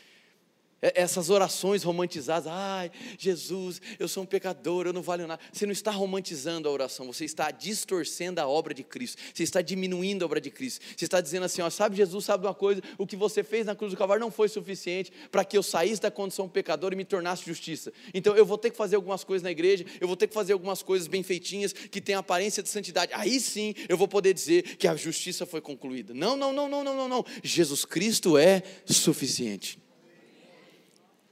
[0.81, 5.39] É, essas orações romantizadas, ai, Jesus, eu sou um pecador, eu não valho nada.
[5.53, 9.61] Você não está romantizando a oração, você está distorcendo a obra de Cristo, você está
[9.61, 10.83] diminuindo a obra de Cristo.
[10.97, 12.81] Você está dizendo assim: ó, sabe, Jesus, sabe uma coisa?
[12.97, 16.01] O que você fez na cruz do Calvário não foi suficiente para que eu saísse
[16.01, 17.93] da condição pecador e me tornasse justiça.
[18.13, 20.53] Então eu vou ter que fazer algumas coisas na igreja, eu vou ter que fazer
[20.53, 23.11] algumas coisas bem feitinhas, que têm aparência de santidade.
[23.13, 26.13] Aí sim eu vou poder dizer que a justiça foi concluída.
[26.13, 27.25] Não, não, não, não, não, não, não.
[27.43, 29.79] Jesus Cristo é suficiente.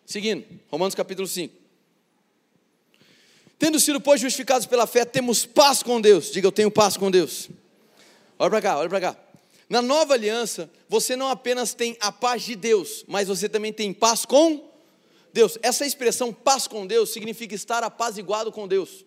[0.09, 1.53] Seguindo, Romanos capítulo 5.
[3.59, 6.31] Tendo sido, pois, justificados pela fé, temos paz com Deus.
[6.31, 7.47] Diga, eu tenho paz com Deus.
[8.39, 9.17] Olha para cá, olha para cá.
[9.69, 13.93] Na nova aliança, você não apenas tem a paz de Deus, mas você também tem
[13.93, 14.67] paz com
[15.31, 15.59] Deus.
[15.61, 19.05] Essa expressão paz com Deus significa estar apaziguado com Deus.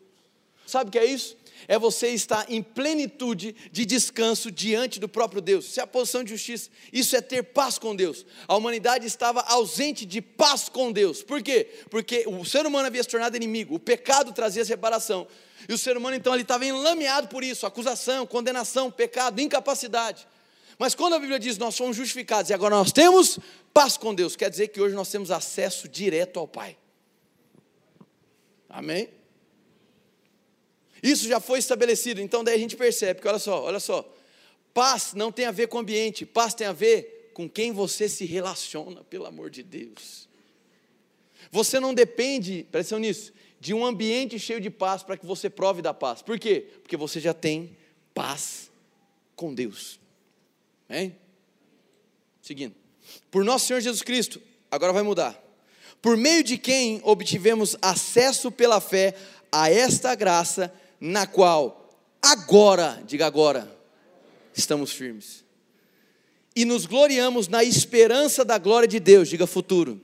[0.65, 1.37] Sabe o que é isso?
[1.69, 5.67] É você estar em plenitude de descanso diante do próprio Deus.
[5.67, 6.71] Isso é a posição de justiça.
[6.93, 8.27] Isso é ter paz com Deus.
[8.47, 11.23] A humanidade estava ausente de paz com Deus.
[11.23, 11.69] Por quê?
[11.91, 15.27] Porque o ser humano havia se tornado inimigo, o pecado trazia separação.
[15.69, 20.27] E o ser humano então ele estava enlameado por isso, acusação, condenação, pecado, incapacidade.
[20.79, 23.39] Mas quando a Bíblia diz nós somos justificados e agora nós temos
[23.73, 26.77] paz com Deus, quer dizer que hoje nós temos acesso direto ao Pai.
[28.69, 29.22] Amém?
[31.03, 34.09] Isso já foi estabelecido, então daí a gente percebe que olha só, olha só.
[34.73, 38.09] Paz não tem a ver com o ambiente, paz tem a ver com quem você
[38.09, 40.29] se relaciona, pelo amor de Deus.
[41.51, 45.51] Você não depende, presta atenção nisso, de um ambiente cheio de paz para que você
[45.51, 46.23] prove da paz.
[46.23, 46.67] Por quê?
[46.83, 47.77] Porque você já tem
[48.15, 48.71] paz
[49.35, 50.01] com Deus.
[50.89, 51.17] Hein?
[52.41, 52.75] Seguindo.
[53.31, 55.41] Por nosso Senhor Jesus Cristo, agora vai mudar.
[56.01, 59.15] Por meio de quem obtivemos acesso pela fé
[59.51, 60.73] a esta graça
[61.05, 61.91] na qual
[62.23, 63.69] agora, diga agora,
[64.55, 65.45] estamos firmes.
[66.55, 70.01] E nos gloriamos na esperança da glória de Deus, diga futuro.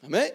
[0.00, 0.32] Amém?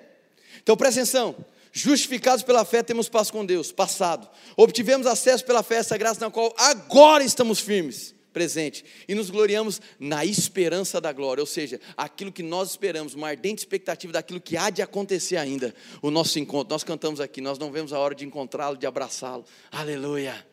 [0.62, 1.34] Então presta atenção.
[1.72, 4.30] Justificados pela fé, temos paz com Deus, passado.
[4.58, 9.82] Obtivemos acesso pela fé essa graça na qual agora estamos firmes presente e nos gloriamos
[10.00, 14.58] na esperança da glória, ou seja, aquilo que nós esperamos, uma ardente expectativa daquilo que
[14.58, 16.74] há de acontecer ainda, o nosso encontro.
[16.74, 19.46] Nós cantamos aqui, nós não vemos a hora de encontrá-lo, de abraçá-lo.
[19.72, 20.46] Aleluia.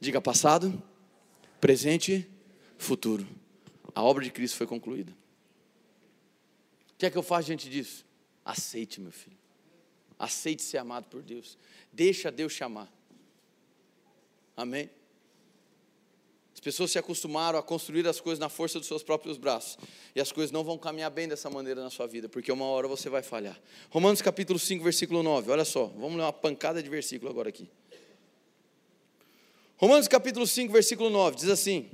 [0.00, 0.82] Diga passado,
[1.60, 2.28] presente,
[2.78, 3.26] futuro.
[3.94, 5.12] A obra de Cristo foi concluída.
[6.94, 8.04] O que é que eu faço diante disso?
[8.44, 9.36] Aceite, meu filho.
[10.18, 11.58] Aceite ser amado por Deus.
[11.92, 12.92] Deixa Deus chamar.
[14.56, 14.88] Amém?
[16.62, 19.76] Pessoas se acostumaram a construir as coisas na força dos seus próprios braços.
[20.14, 22.86] E as coisas não vão caminhar bem dessa maneira na sua vida, porque uma hora
[22.86, 23.60] você vai falhar.
[23.90, 25.50] Romanos capítulo 5, versículo 9.
[25.50, 27.68] Olha só, vamos ler uma pancada de versículo agora aqui.
[29.76, 31.90] Romanos capítulo 5, versículo 9, diz assim: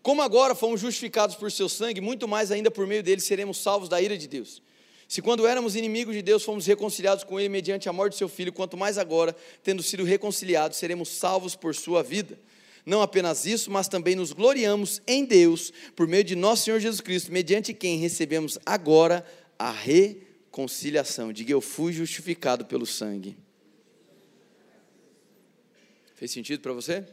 [0.00, 3.88] Como agora fomos justificados por seu sangue, muito mais ainda por meio dele seremos salvos
[3.88, 4.62] da ira de Deus.
[5.08, 8.28] Se quando éramos inimigos de Deus fomos reconciliados com Ele mediante a morte de seu
[8.28, 12.38] Filho, quanto mais agora, tendo sido reconciliados, seremos salvos por sua vida.
[12.84, 17.00] Não apenas isso, mas também nos gloriamos em Deus, por meio de nosso Senhor Jesus
[17.00, 19.24] Cristo, mediante quem recebemos agora
[19.58, 21.32] a reconciliação.
[21.32, 23.36] Diga, eu fui justificado pelo sangue.
[26.14, 27.04] Fez sentido para você?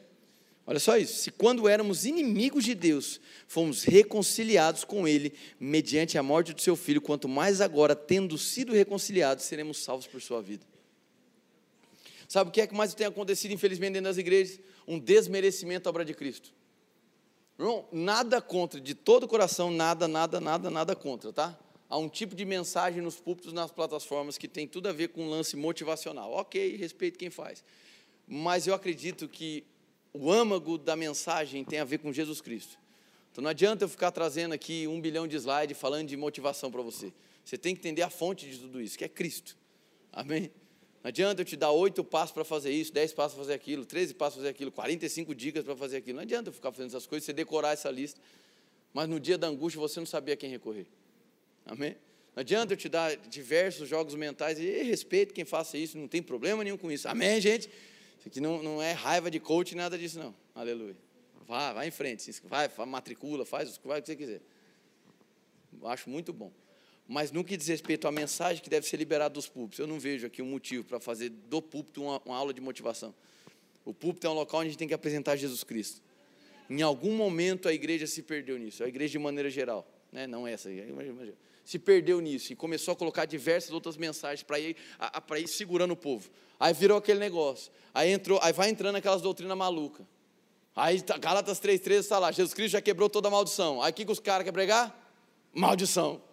[0.70, 1.16] Olha só isso.
[1.16, 6.76] Se quando éramos inimigos de Deus, fomos reconciliados com Ele mediante a morte do seu
[6.76, 10.64] filho, quanto mais agora, tendo sido reconciliados, seremos salvos por sua vida.
[12.28, 14.60] Sabe o que é que mais tem acontecido, infelizmente, dentro das igrejas?
[14.88, 16.54] Um desmerecimento à obra de Cristo.
[17.58, 21.58] Irmão, nada contra, de todo o coração, nada, nada, nada, nada contra, tá?
[21.90, 25.24] Há um tipo de mensagem nos púlpitos, nas plataformas, que tem tudo a ver com
[25.24, 26.32] um lance motivacional.
[26.32, 27.64] Ok, respeito quem faz.
[28.28, 29.66] Mas eu acredito que
[30.14, 32.78] o âmago da mensagem tem a ver com Jesus Cristo.
[33.32, 36.82] Então não adianta eu ficar trazendo aqui um bilhão de slides falando de motivação para
[36.82, 37.14] você.
[37.46, 39.58] Você tem que entender a fonte de tudo isso, que é Cristo.
[40.12, 40.52] Amém?
[41.04, 43.86] Não adianta eu te dar oito passos para fazer isso, dez passos para fazer aquilo,
[43.86, 46.18] treze passos para fazer aquilo, quarenta e cinco dicas para fazer aquilo.
[46.18, 48.20] Não adianta eu ficar fazendo essas coisas, você decorar essa lista,
[48.94, 50.88] mas no dia da angústia você não sabia a quem recorrer.
[51.66, 51.96] Amém?
[52.36, 56.22] Não adianta eu te dar diversos jogos mentais e respeito quem faça isso, não tem
[56.22, 57.08] problema nenhum com isso.
[57.08, 57.70] Amém, gente?
[58.20, 60.36] Isso aqui não, não é raiva de coach, nada disso, não.
[60.54, 60.96] Aleluia.
[61.48, 64.42] Vá, vá em frente, vai, matricula, faz o que você quiser.
[65.84, 66.52] Acho muito bom.
[67.08, 70.00] Mas no que diz respeito à mensagem que deve ser liberada dos púlpitos, eu não
[70.00, 73.16] vejo aqui um motivo para fazer do púlpito uma, uma aula de motivação.
[73.84, 76.04] O púlpito é um local onde a gente tem que apresentar Jesus Cristo.
[76.70, 80.28] Em algum momento a igreja se perdeu nisso, a igreja de maneira geral, né?
[80.28, 80.70] não essa,
[81.70, 84.76] se perdeu nisso e começou a colocar diversas outras mensagens para ir,
[85.38, 86.28] ir segurando o povo.
[86.60, 87.72] Aí virou aquele negócio.
[87.94, 90.04] Aí entrou, aí vai entrando aquelas doutrinas malucas.
[90.76, 93.84] Aí tá, Gálatas 3,13 está lá, Jesus Cristo já quebrou toda a maldição.
[93.84, 95.00] Aí o que, que os caras querem pregar?
[95.54, 96.24] Maldição.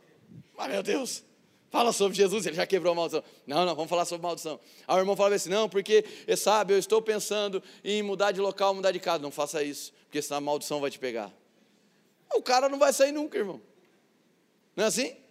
[0.57, 1.23] Mas meu Deus,
[1.69, 3.23] fala sobre Jesus, ele já quebrou a maldição.
[3.47, 4.59] Não, não, vamos falar sobre maldição.
[4.89, 6.03] Aí o irmão fala assim: não, porque,
[6.35, 9.23] sabe, eu estou pensando em mudar de local, mudar de casa.
[9.23, 11.31] Não faça isso, porque senão a maldição vai te pegar.
[12.35, 13.61] O cara não vai sair nunca, irmão.
[14.75, 15.26] Não é assim?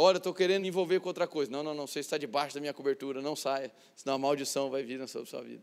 [0.00, 1.50] Olha, estou querendo envolver com outra coisa.
[1.50, 4.80] Não, não, não, você está debaixo da minha cobertura, não saia, senão a maldição vai
[4.80, 5.60] vir sobre a sua vida.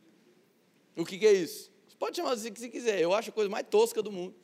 [0.94, 1.72] O que, que é isso?
[1.88, 4.36] Você pode chamar assim que se quiser, eu acho a coisa mais tosca do mundo.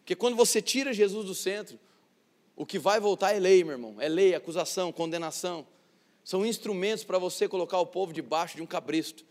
[0.00, 1.80] Porque quando você tira Jesus do centro,
[2.54, 3.96] o que vai voltar é lei, meu irmão.
[3.98, 5.66] É lei, acusação, condenação.
[6.22, 9.24] São instrumentos para você colocar o povo debaixo de um cabresto.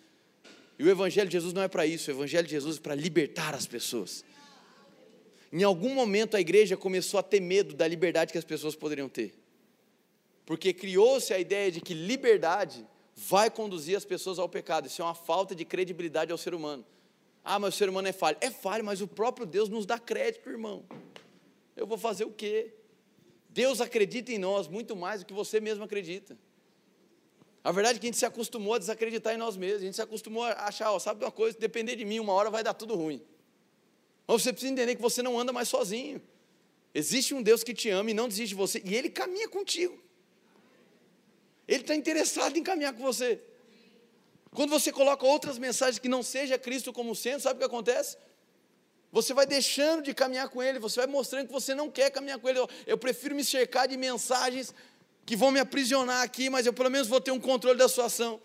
[0.79, 2.95] E o Evangelho de Jesus não é para isso, o Evangelho de Jesus é para
[2.95, 4.25] libertar as pessoas.
[5.53, 9.08] Em algum momento a igreja começou a ter medo da liberdade que as pessoas poderiam
[9.08, 9.38] ter.
[10.49, 12.83] Porque criou-se a ideia de que liberdade
[13.15, 14.88] vai conduzir as pessoas ao pecado.
[14.88, 16.83] Isso é uma falta de credibilidade ao ser humano.
[17.43, 18.35] Ah, mas o ser humano é falho.
[18.41, 20.83] É falho, mas o próprio Deus nos dá crédito, irmão.
[21.77, 22.73] Eu vou fazer o quê?
[23.47, 26.35] Deus acredita em nós muito mais do que você mesmo acredita.
[27.63, 29.83] A verdade é que a gente se acostumou a desacreditar em nós mesmos.
[29.83, 32.49] A gente se acostumou a achar, ó, sabe uma coisa, depender de mim, uma hora
[32.49, 33.21] vai dar tudo ruim.
[34.25, 36.19] Mas você precisa entender que você não anda mais sozinho.
[36.91, 40.09] Existe um Deus que te ama e não desiste de você, e Ele caminha contigo.
[41.69, 43.39] Ele está interessado em caminhar com você.
[44.55, 48.17] Quando você coloca outras mensagens que não seja Cristo como centro, sabe o que acontece?
[49.12, 52.39] Você vai deixando de caminhar com Ele, você vai mostrando que você não quer caminhar
[52.39, 52.60] com Ele.
[52.88, 54.73] Eu prefiro me cercar de mensagens
[55.27, 58.05] que vão me aprisionar aqui, mas eu pelo menos vou ter um controle da sua
[58.05, 58.41] ação,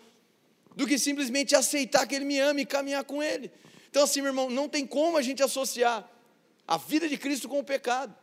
[0.75, 3.51] do que simplesmente aceitar que Ele me ama e caminhar com Ele.
[3.89, 6.07] Então, assim, meu irmão, não tem como a gente associar
[6.67, 8.15] a vida de Cristo com o pecado.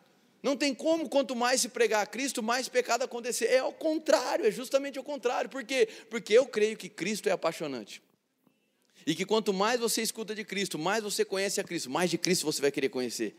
[0.42, 3.46] Não tem como, quanto mais se pregar a Cristo, mais pecado acontecer.
[3.46, 5.48] É ao contrário, é justamente o contrário.
[5.48, 5.88] Por quê?
[6.10, 8.02] Porque eu creio que Cristo é apaixonante.
[9.06, 12.18] E que quanto mais você escuta de Cristo, mais você conhece a Cristo, mais de
[12.18, 13.36] Cristo você vai querer conhecer.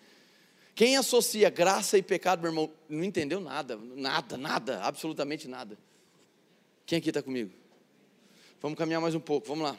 [0.75, 5.77] Quem associa graça e pecado, meu irmão, não entendeu nada, nada, nada, absolutamente nada.
[6.85, 7.51] Quem aqui está comigo?
[8.61, 9.77] Vamos caminhar mais um pouco, vamos lá.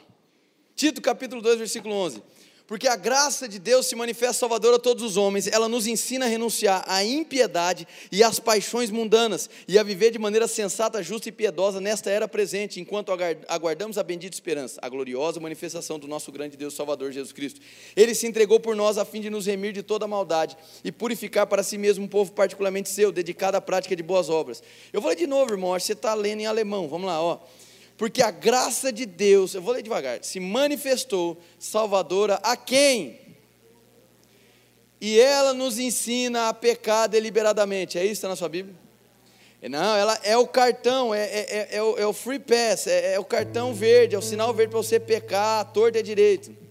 [0.75, 2.21] Tito capítulo 2, versículo 11.
[2.67, 6.25] Porque a graça de Deus se manifesta salvadora a todos os homens, ela nos ensina
[6.25, 11.29] a renunciar à impiedade e às paixões mundanas, e a viver de maneira sensata, justa
[11.29, 13.11] e piedosa nesta era presente, enquanto
[13.47, 17.61] aguardamos a bendita esperança, a gloriosa manifestação do nosso grande Deus Salvador Jesus Cristo.
[17.95, 21.45] Ele se entregou por nós a fim de nos remir de toda maldade e purificar
[21.45, 24.63] para si mesmo um povo particularmente seu, dedicado à prática de boas obras.
[24.91, 27.21] Eu vou ler de novo, irmão, acho que você está lendo em alemão, vamos lá,
[27.21, 27.39] ó
[27.97, 33.19] porque a graça de Deus, eu vou ler devagar, se manifestou salvadora a quem?
[34.99, 37.97] E ela nos ensina a pecar deliberadamente.
[37.97, 38.75] É isso que está na sua Bíblia?
[39.69, 43.13] Não, ela é o cartão, é, é, é, é o, é o, free pass, é,
[43.13, 46.64] é, o cartão verde, é o sinal verde para você pecar, torto é direito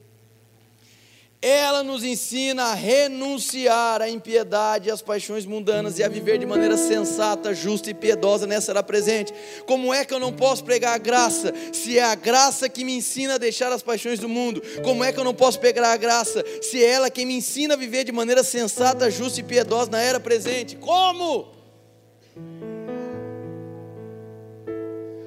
[1.47, 6.47] ela nos ensina a renunciar à impiedade e às paixões mundanas e a viver de
[6.47, 9.31] maneira sensata, justa e piedosa nessa era presente.
[9.67, 12.97] Como é que eu não posso pregar a graça se é a graça que me
[12.97, 14.63] ensina a deixar as paixões do mundo?
[14.83, 17.75] Como é que eu não posso pregar a graça se é ela quem me ensina
[17.75, 20.77] a viver de maneira sensata, justa e piedosa na era presente?
[20.77, 21.53] Como?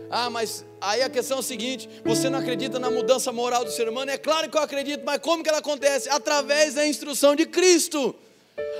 [0.09, 3.71] Ah, mas aí a questão é a seguinte: você não acredita na mudança moral do
[3.71, 4.11] ser humano?
[4.11, 6.09] É claro que eu acredito, mas como que ela acontece?
[6.09, 8.15] Através da instrução de Cristo.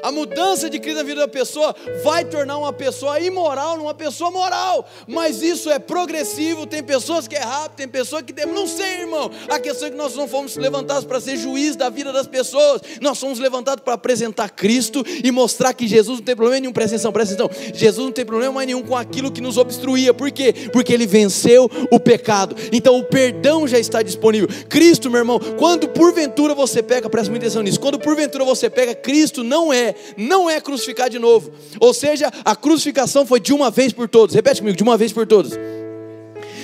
[0.04, 4.32] A mudança de Cristo na vida da pessoa vai tornar uma pessoa imoral numa pessoa
[4.32, 6.66] moral, mas isso é progressivo.
[6.66, 8.60] Tem pessoas que é rápido, tem pessoas que demora.
[8.60, 9.30] Não sei, irmão.
[9.50, 12.82] A questão é que nós não fomos levantados para ser juiz da vida das pessoas,
[13.02, 16.74] nós fomos levantados para apresentar Cristo e mostrar que Jesus não tem problema nenhum.
[16.74, 17.74] Presta atenção, presta atenção.
[17.74, 20.54] Jesus não tem problema nenhum com aquilo que nos obstruía, por quê?
[20.72, 24.48] Porque ele venceu o pecado, então o perdão já está disponível.
[24.70, 28.96] Cristo, meu irmão, quando porventura você pega, presta muita atenção nisso, quando porventura você pega,
[28.96, 31.51] Cristo não é não é crucificar de novo.
[31.80, 34.36] Ou seja, a crucificação foi de uma vez por todos.
[34.36, 35.53] Repete comigo, de uma vez por todos.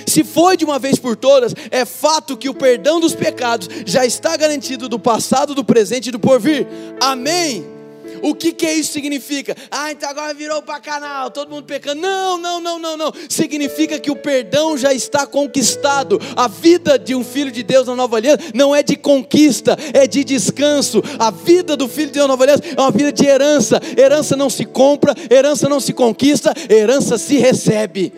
[0.06, 4.04] Se foi de uma vez por todas, é fato que o perdão dos pecados já
[4.04, 6.66] está garantido do passado, do presente e do porvir.
[7.00, 7.73] Amém.
[8.22, 9.56] O que, que isso significa?
[9.70, 12.00] Ah, então agora virou para canal, todo mundo pecando.
[12.00, 13.12] Não, não, não, não, não.
[13.28, 16.20] Significa que o perdão já está conquistado.
[16.36, 20.06] A vida de um filho de Deus na nova aliança não é de conquista, é
[20.06, 21.02] de descanso.
[21.18, 23.80] A vida do filho de Deus na nova aliança é uma vida de herança.
[23.96, 28.12] Herança não se compra, herança não se conquista, herança se recebe.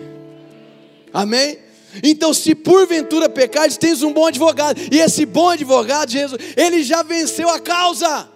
[1.12, 1.58] Amém?
[2.02, 7.02] Então, se porventura pecares, tens um bom advogado, e esse bom advogado, Jesus, ele já
[7.02, 8.28] venceu a causa.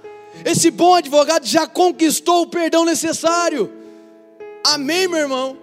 [0.45, 3.73] Esse bom advogado já conquistou o perdão necessário.
[4.65, 5.59] Amém, meu irmão?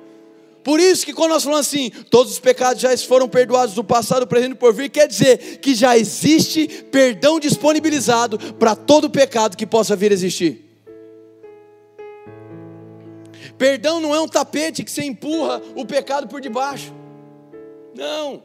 [0.64, 4.22] Por isso que quando nós falamos assim, todos os pecados já foram perdoados do passado,
[4.22, 9.56] do presente e por vir, quer dizer que já existe perdão disponibilizado para todo pecado
[9.56, 10.66] que possa vir a existir.
[13.58, 16.94] Perdão não é um tapete que você empurra o pecado por debaixo.
[17.96, 18.44] Não.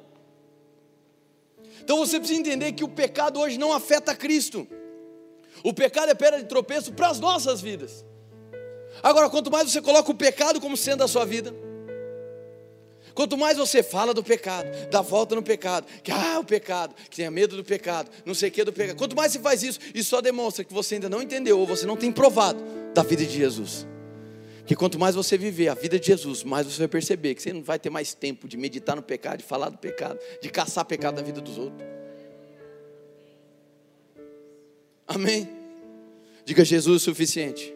[1.82, 4.66] Então você precisa entender que o pecado hoje não afeta Cristo.
[5.62, 8.04] O pecado é pedra de tropeço para as nossas vidas.
[9.02, 11.54] Agora, quanto mais você coloca o pecado como sendo a sua vida,
[13.14, 17.16] quanto mais você fala do pecado, dá volta no pecado, que ah, o pecado, que
[17.16, 18.96] tenha medo do pecado, não sei o que do pecado.
[18.96, 21.86] Quanto mais você faz isso, isso só demonstra que você ainda não entendeu ou você
[21.86, 22.62] não tem provado
[22.92, 23.86] da vida de Jesus.
[24.64, 27.52] Que quanto mais você viver a vida de Jesus, mais você vai perceber que você
[27.52, 30.84] não vai ter mais tempo de meditar no pecado, de falar do pecado, de caçar
[30.84, 32.01] pecado da vida dos outros.
[35.14, 35.46] Amém?
[36.44, 37.72] Diga Jesus o suficiente.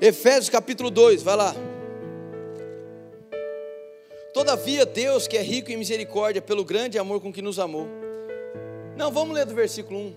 [0.00, 1.54] Efésios capítulo 2, vai lá.
[4.32, 7.88] Todavia, Deus, que é rico em misericórdia, pelo grande amor com que nos amou.
[8.96, 10.14] Não, vamos ler do versículo 1.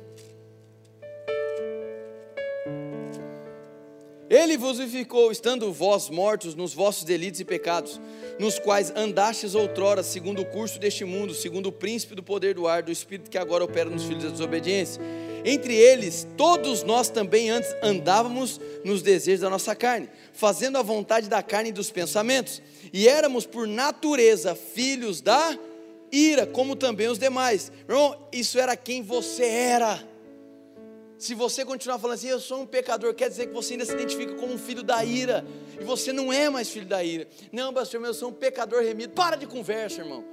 [4.30, 8.00] Ele vos vivificou, estando vós mortos nos vossos delitos e pecados,
[8.38, 12.68] nos quais andastes outrora, segundo o curso deste mundo, segundo o príncipe do poder do
[12.68, 15.02] ar, do espírito que agora opera nos filhos da desobediência.
[15.44, 21.28] Entre eles, todos nós também antes andávamos nos desejos da nossa carne, fazendo a vontade
[21.28, 22.62] da carne e dos pensamentos,
[22.94, 25.58] e éramos por natureza filhos da
[26.12, 27.72] ira, como também os demais.
[27.88, 30.09] Irmão, isso era quem você era.
[31.20, 33.92] Se você continuar falando assim, eu sou um pecador, quer dizer que você ainda se
[33.92, 35.46] identifica como um filho da ira,
[35.78, 37.28] e você não é mais filho da ira.
[37.52, 39.12] Não, pastor, eu sou um pecador remido.
[39.14, 40.24] Para de conversa, irmão.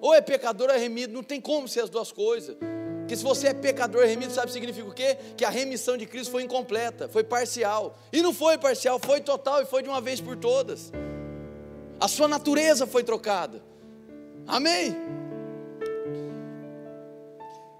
[0.00, 2.56] Ou é pecador ou é remido, não tem como ser as duas coisas.
[3.00, 5.18] Porque se você é pecador remido, sabe o significa o quê?
[5.36, 7.98] Que a remissão de Cristo foi incompleta, foi parcial.
[8.12, 10.92] E não foi parcial, foi total e foi de uma vez por todas.
[11.98, 13.60] A sua natureza foi trocada.
[14.46, 14.94] Amém?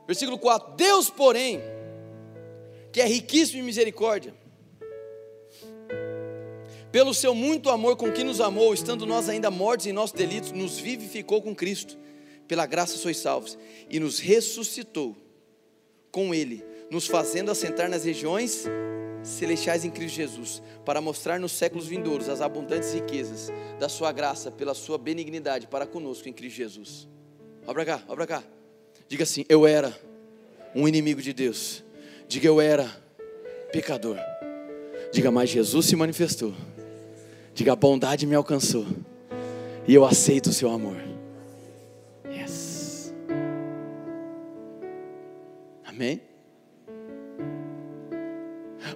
[0.08, 1.60] Versículo 4: Deus, porém,
[2.98, 4.34] que é riquíssimo em misericórdia,
[6.90, 10.50] pelo seu muito amor com que nos amou, estando nós ainda mortos em nossos delitos,
[10.50, 11.96] nos vivificou com Cristo,
[12.48, 13.56] pela graça sois salvos,
[13.88, 15.16] e nos ressuscitou
[16.10, 18.64] com Ele, nos fazendo assentar nas regiões
[19.22, 24.50] celestiais em Cristo Jesus, para mostrar nos séculos vindouros as abundantes riquezas da Sua graça,
[24.50, 27.06] pela Sua benignidade para conosco em Cristo Jesus.
[27.64, 28.42] Para cá, para cá.
[29.06, 29.96] Diga assim: Eu era
[30.74, 31.86] um inimigo de Deus
[32.28, 32.86] Diga eu era
[33.72, 34.18] pecador.
[35.10, 36.52] Diga, mas Jesus se manifestou.
[37.54, 38.84] Diga, a bondade me alcançou.
[39.86, 40.98] E eu aceito o seu amor.
[42.30, 43.14] Yes.
[45.86, 46.20] Amém?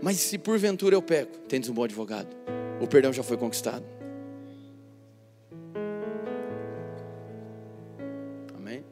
[0.03, 2.29] Mas se porventura eu peco, tendes um bom advogado.
[2.83, 3.85] O perdão já foi conquistado.
[8.55, 8.85] Amém?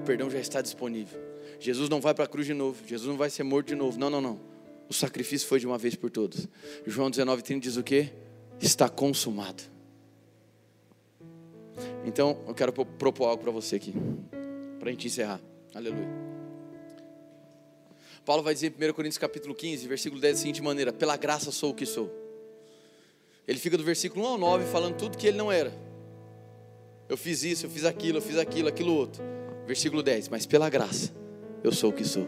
[0.00, 1.29] O perdão já está disponível.
[1.60, 3.98] Jesus não vai para a cruz de novo, Jesus não vai ser morto de novo.
[3.98, 4.40] Não, não, não.
[4.88, 6.48] O sacrifício foi de uma vez por todas.
[6.86, 8.08] João 19, 30 diz o que?
[8.58, 9.62] Está consumado.
[12.04, 13.94] Então, eu quero propor algo para você aqui,
[14.78, 15.40] para a gente encerrar.
[15.74, 16.08] Aleluia.
[18.24, 21.52] Paulo vai dizer em 1 Coríntios capítulo 15, versículo 10 da seguinte maneira: Pela graça
[21.52, 22.10] sou o que sou.
[23.46, 25.72] Ele fica do versículo 1 ao 9 falando tudo que ele não era.
[27.08, 29.22] Eu fiz isso, eu fiz aquilo, eu fiz aquilo, aquilo outro.
[29.66, 31.20] Versículo 10, mas pela graça
[31.62, 32.26] eu sou o que sou.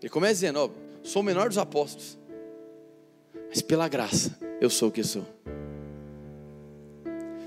[0.00, 0.70] Ele começa dizendo: ó,
[1.02, 2.18] sou o menor dos apóstolos,
[3.48, 5.24] mas pela graça eu sou o que sou.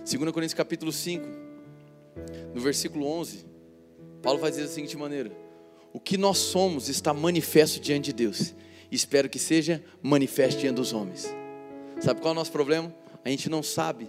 [0.09, 1.25] 2 Coríntios capítulo 5,
[2.53, 3.45] no versículo 11,
[4.21, 5.31] Paulo vai dizer da seguinte maneira:
[5.93, 8.53] O que nós somos está manifesto diante de Deus,
[8.89, 11.27] e espero que seja manifesto diante dos homens.
[11.99, 12.93] Sabe qual é o nosso problema?
[13.25, 14.07] A gente não sabe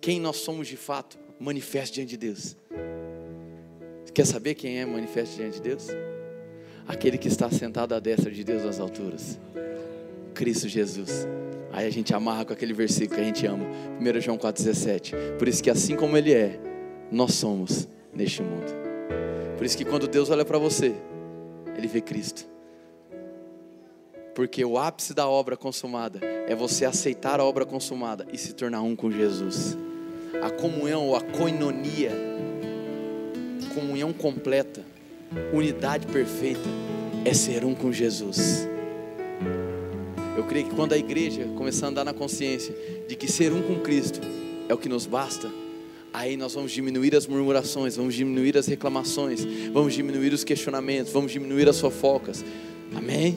[0.00, 2.56] quem nós somos de fato, manifesto diante de Deus.
[4.12, 5.86] Quer saber quem é manifesto diante de Deus?
[6.86, 9.38] Aquele que está sentado à destra de Deus nas alturas.
[10.34, 11.26] Cristo Jesus.
[11.72, 13.64] Aí a gente amarra com aquele versículo que a gente ama.
[14.00, 15.36] 1 João 4,17.
[15.38, 16.58] Por isso que assim como Ele é,
[17.10, 18.72] nós somos neste mundo.
[19.56, 20.94] Por isso que quando Deus olha para você,
[21.76, 22.48] Ele vê Cristo.
[24.34, 28.82] Porque o ápice da obra consumada é você aceitar a obra consumada e se tornar
[28.82, 29.76] um com Jesus.
[30.42, 32.10] A comunhão, a koinonia,
[33.80, 34.84] comunhão completa,
[35.54, 36.68] unidade perfeita,
[37.24, 38.68] é ser um com Jesus.
[40.36, 42.74] Eu creio que quando a igreja começar a andar na consciência
[43.08, 44.20] de que ser um com Cristo
[44.68, 45.50] é o que nos basta,
[46.12, 51.32] aí nós vamos diminuir as murmurações, vamos diminuir as reclamações, vamos diminuir os questionamentos, vamos
[51.32, 52.44] diminuir as fofocas.
[52.94, 53.36] Amém?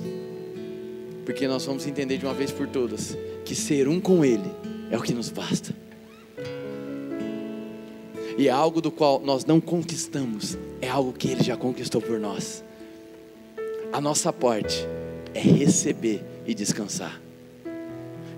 [1.25, 4.51] Porque nós vamos entender de uma vez por todas que ser um com Ele
[4.91, 5.73] é o que nos basta.
[8.38, 12.19] E é algo do qual nós não conquistamos, é algo que Ele já conquistou por
[12.19, 12.63] nós.
[13.91, 14.88] A nossa parte
[15.34, 17.21] é receber e descansar.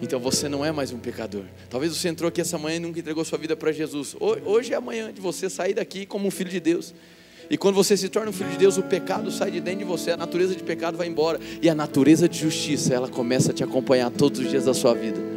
[0.01, 1.43] Então você não é mais um pecador.
[1.69, 4.15] Talvez você entrou aqui essa manhã e nunca entregou sua vida para Jesus.
[4.19, 6.93] Hoje é amanhã de você sair daqui como um filho de Deus.
[7.49, 9.85] E quando você se torna um filho de Deus, o pecado sai de dentro de
[9.85, 11.39] você, a natureza de pecado vai embora.
[11.61, 14.93] E a natureza de justiça, ela começa a te acompanhar todos os dias da sua
[14.93, 15.34] vida.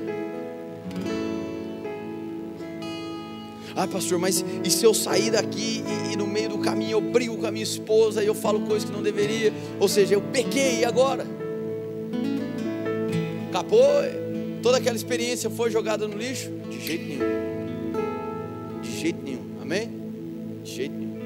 [3.78, 7.00] Ah, pastor, mas e se eu sair daqui e, e, no meio do caminho eu
[7.00, 9.52] brigo com a minha esposa e eu falo coisas que não deveria?
[9.78, 11.24] Ou seja, eu pequei e agora?
[13.48, 13.80] Acabou?
[14.64, 16.50] Toda aquela experiência foi jogada no lixo?
[16.68, 18.82] De jeito nenhum.
[18.82, 19.46] De jeito nenhum.
[19.62, 19.88] Amém?
[20.64, 21.18] De jeito nenhum.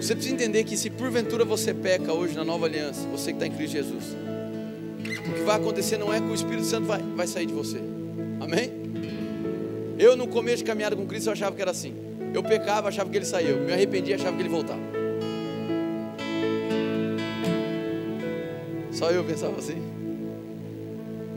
[0.00, 3.46] Você precisa entender que se porventura você peca hoje na nova aliança, você que está
[3.46, 4.16] em Cristo Jesus,
[5.28, 7.78] o que vai acontecer não é que o Espírito Santo vai, vai sair de você.
[8.40, 8.83] Amém?
[9.98, 11.94] Eu no começo de caminhada com Cristo eu achava que era assim.
[12.32, 13.50] Eu pecava, achava que ele saía.
[13.50, 14.80] Eu me arrependia, achava que ele voltava.
[18.90, 19.80] Só eu pensava assim.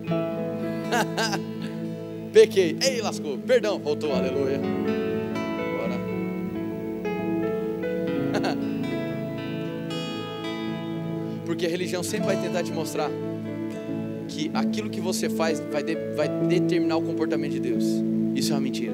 [2.33, 2.77] Pequei.
[2.81, 3.37] Ei, lascou.
[3.37, 4.59] Perdão, voltou, aleluia.
[11.45, 13.09] Porque a religião sempre vai tentar te mostrar
[14.27, 17.85] que aquilo que você faz vai, de, vai determinar o comportamento de Deus.
[18.37, 18.93] Isso é uma mentira.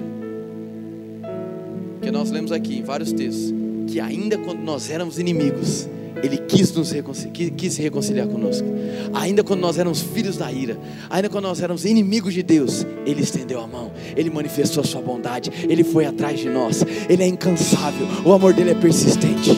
[1.96, 3.54] Porque nós lemos aqui em vários textos
[3.88, 5.90] que ainda quando nós éramos inimigos,
[6.24, 6.94] ele quis, nos
[7.34, 8.66] quis, quis se reconciliar conosco.
[9.14, 10.78] Ainda quando nós éramos filhos da ira,
[11.10, 15.02] ainda quando nós éramos inimigos de Deus, Ele estendeu a mão, Ele manifestou a sua
[15.02, 19.52] bondade, Ele foi atrás de nós, Ele é incansável, o amor dele é persistente.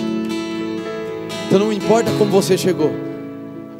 [1.45, 2.91] Então não importa como você chegou,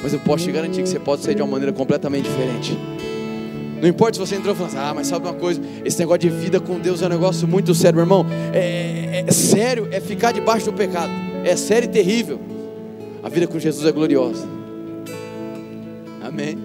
[0.00, 2.78] mas eu posso te garantir que você pode sair de uma maneira completamente diferente.
[3.80, 6.20] Não importa se você entrou e falou assim, ah, mas sabe uma coisa, esse negócio
[6.20, 8.26] de vida com Deus é um negócio muito sério, meu irmão.
[8.52, 11.10] É, é, é sério, é ficar debaixo do pecado.
[11.44, 12.40] É sério e terrível.
[13.22, 14.46] A vida com Jesus é gloriosa.
[16.22, 16.58] Amém.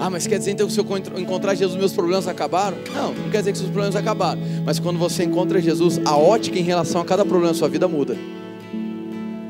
[0.00, 0.86] Ah, mas quer dizer então que se eu
[1.18, 2.76] encontrar Jesus, meus problemas acabaram?
[2.94, 4.40] Não, não quer dizer que seus problemas acabaram.
[4.64, 7.88] Mas quando você encontra Jesus, a ótica em relação a cada problema da sua vida
[7.88, 8.16] muda.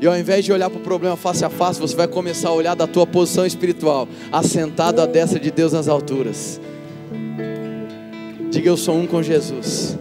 [0.01, 2.53] E ao invés de olhar para o problema face a face, você vai começar a
[2.53, 6.59] olhar da tua posição espiritual, assentado à destra de Deus nas alturas.
[8.49, 9.97] Diga eu sou um com Jesus.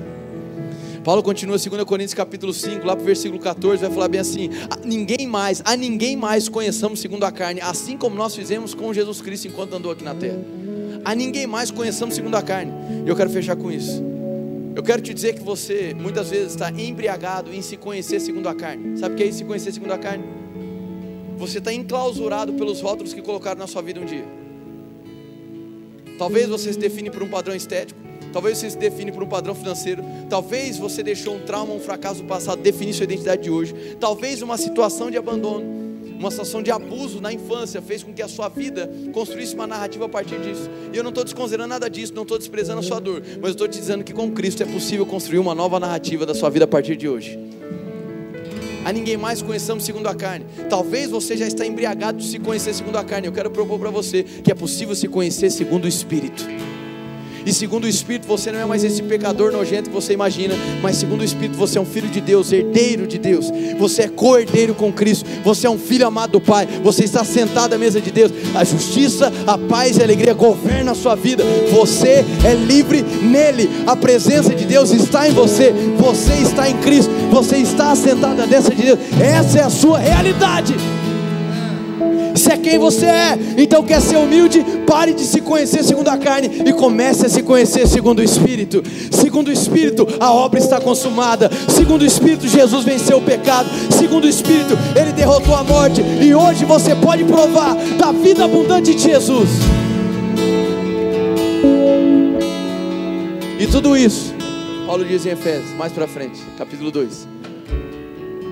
[1.02, 4.50] Paulo continua 2 Coríntios capítulo 5, lá para o versículo 14, vai falar bem assim:
[4.70, 8.92] a ninguém mais, a ninguém mais conheçamos segundo a carne, assim como nós fizemos com
[8.92, 10.38] Jesus Cristo enquanto andou aqui na terra.
[11.04, 12.72] A ninguém mais conheçamos segundo a carne.
[13.04, 14.07] E eu quero fechar com isso.
[14.78, 18.54] Eu quero te dizer que você muitas vezes está embriagado em se conhecer segundo a
[18.54, 18.96] carne.
[18.96, 20.24] Sabe o que é se conhecer segundo a carne?
[21.36, 24.24] Você está enclausurado pelos rótulos que colocaram na sua vida um dia.
[26.16, 27.98] Talvez você se define por um padrão estético.
[28.32, 30.00] Talvez você se define por um padrão financeiro.
[30.30, 33.74] Talvez você deixou um trauma, um fracasso do passado definir sua identidade de hoje.
[33.98, 35.64] Talvez uma situação de abandono,
[36.18, 40.06] uma situação de abuso na infância fez com que a sua vida construísse uma narrativa
[40.06, 40.68] a partir disso.
[40.92, 43.68] E eu não estou desconsiderando nada disso, não estou desprezando a sua dor, mas estou
[43.68, 46.68] te dizendo que com Cristo é possível construir uma nova narrativa da sua vida a
[46.68, 47.38] partir de hoje.
[48.84, 50.46] A ninguém mais conheçamos segundo a carne.
[50.68, 53.26] Talvez você já está embriagado de se conhecer segundo a carne.
[53.26, 56.42] Eu quero propor para você que é possível se conhecer segundo o Espírito.
[57.48, 60.96] E segundo o Espírito, você não é mais esse pecador nojento que você imagina, mas
[60.96, 63.50] segundo o Espírito, você é um filho de Deus, herdeiro de Deus.
[63.78, 65.24] Você é co-herdeiro com Cristo.
[65.42, 66.68] Você é um filho amado do Pai.
[66.82, 68.30] Você está sentado à mesa de Deus.
[68.54, 71.42] A justiça, a paz e a alegria governam a sua vida.
[71.72, 73.70] Você é livre nele.
[73.86, 75.72] A presença de Deus está em você.
[75.96, 77.10] Você está em Cristo.
[77.30, 78.98] Você está sentado à mesa de Deus.
[79.18, 80.74] Essa é a sua realidade.
[82.34, 83.38] Isso é quem você é.
[83.56, 84.64] Então quer ser humilde?
[84.86, 88.82] Pare de se conhecer segundo a carne e comece a se conhecer segundo o Espírito.
[89.10, 91.50] Segundo o Espírito, a obra está consumada.
[91.68, 93.68] Segundo o Espírito, Jesus venceu o pecado.
[93.90, 96.00] Segundo o Espírito, ele derrotou a morte.
[96.00, 99.48] E hoje você pode provar da vida abundante de Jesus.
[103.58, 104.32] E tudo isso,
[104.86, 107.26] Paulo diz em Efésios, mais para frente, capítulo 2.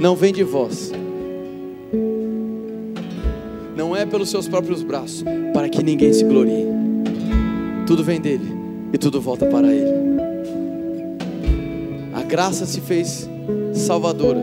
[0.00, 0.90] Não vem de vós,
[3.76, 5.22] não é pelos seus próprios braços,
[5.52, 6.66] para que ninguém se glorie.
[7.86, 8.56] Tudo vem dele
[8.92, 10.06] e tudo volta para ele.
[12.14, 13.28] A graça se fez
[13.74, 14.40] salvadora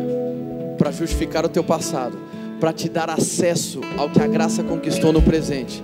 [0.77, 2.17] para justificar o teu passado,
[2.59, 5.83] para te dar acesso ao que a graça conquistou no presente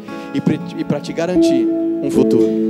[0.77, 1.67] e para te garantir
[2.03, 2.69] um futuro.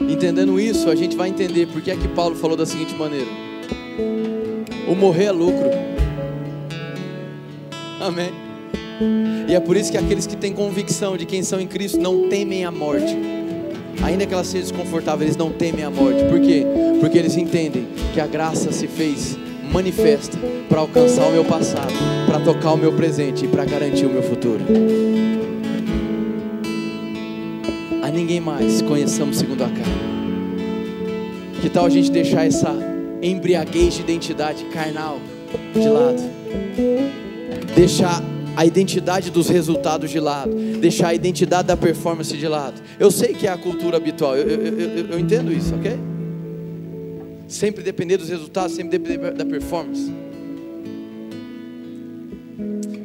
[0.00, 3.30] Entendendo isso, a gente vai entender por que é que Paulo falou da seguinte maneira:
[4.86, 5.93] o morrer é lucro
[8.04, 8.30] Amém.
[9.48, 12.28] E é por isso que aqueles que têm convicção de quem são em Cristo não
[12.28, 13.16] temem a morte.
[14.02, 16.22] Ainda que ela seja desconfortável, eles não temem a morte.
[16.24, 16.66] Por quê?
[17.00, 19.38] Porque eles entendem que a graça se fez
[19.72, 20.36] manifesta
[20.68, 21.94] para alcançar o meu passado,
[22.26, 24.62] para tocar o meu presente e para garantir o meu futuro.
[28.02, 30.04] A ninguém mais conheçamos segundo a carne.
[31.62, 32.76] Que tal a gente deixar essa
[33.22, 35.18] embriaguez de identidade carnal
[35.72, 37.23] de lado?
[37.74, 38.22] Deixar
[38.56, 42.80] a identidade dos resultados de lado, deixar a identidade da performance de lado.
[43.00, 45.98] Eu sei que é a cultura habitual, eu, eu, eu, eu entendo isso, ok?
[47.48, 50.12] Sempre depender dos resultados, sempre depender da performance.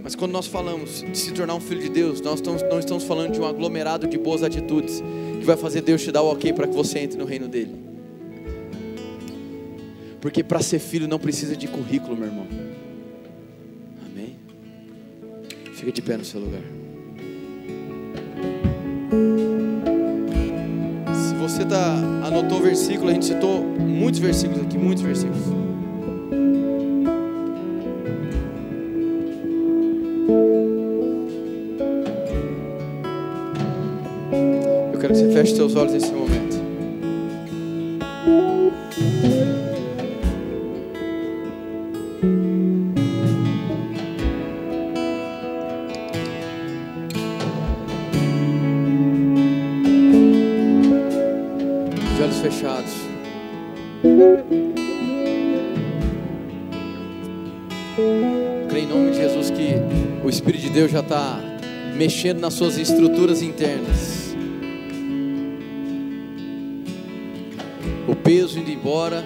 [0.04, 3.04] Mas quando nós falamos de se tornar um filho de Deus, nós estamos, não estamos
[3.04, 5.04] falando de um aglomerado de boas atitudes
[5.40, 7.76] que vai fazer Deus te dar o ok para que você entre no reino dele.
[10.22, 12.48] Porque para ser filho não precisa de currículo, meu irmão.
[15.80, 16.60] Fica de pé no seu lugar.
[21.16, 21.94] Se você tá,
[22.28, 25.42] anotou o versículo, a gente citou muitos versículos aqui, muitos versículos.
[34.92, 36.39] Eu quero que você feche seus olhos nesse momento.
[61.10, 61.40] Está
[61.96, 64.36] mexendo nas suas estruturas internas.
[68.08, 69.24] O peso indo embora,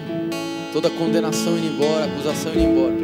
[0.72, 2.94] toda condenação indo embora, acusação indo embora.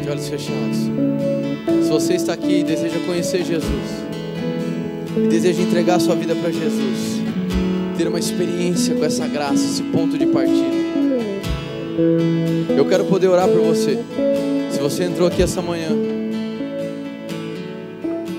[0.00, 0.78] De olhos fechados.
[1.82, 4.04] Se você está aqui e deseja conhecer Jesus,
[5.16, 7.20] e deseja entregar sua vida para Jesus,
[7.98, 10.79] ter uma experiência com essa graça, esse ponto de partida.
[12.76, 13.98] Eu quero poder orar por você.
[14.70, 15.90] Se você entrou aqui essa manhã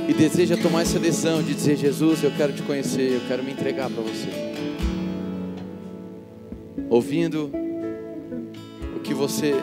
[0.08, 3.52] e deseja tomar essa decisão de dizer: Jesus, eu quero te conhecer, eu quero me
[3.52, 4.30] entregar para você.
[6.90, 7.52] Ouvindo
[8.96, 9.56] o que você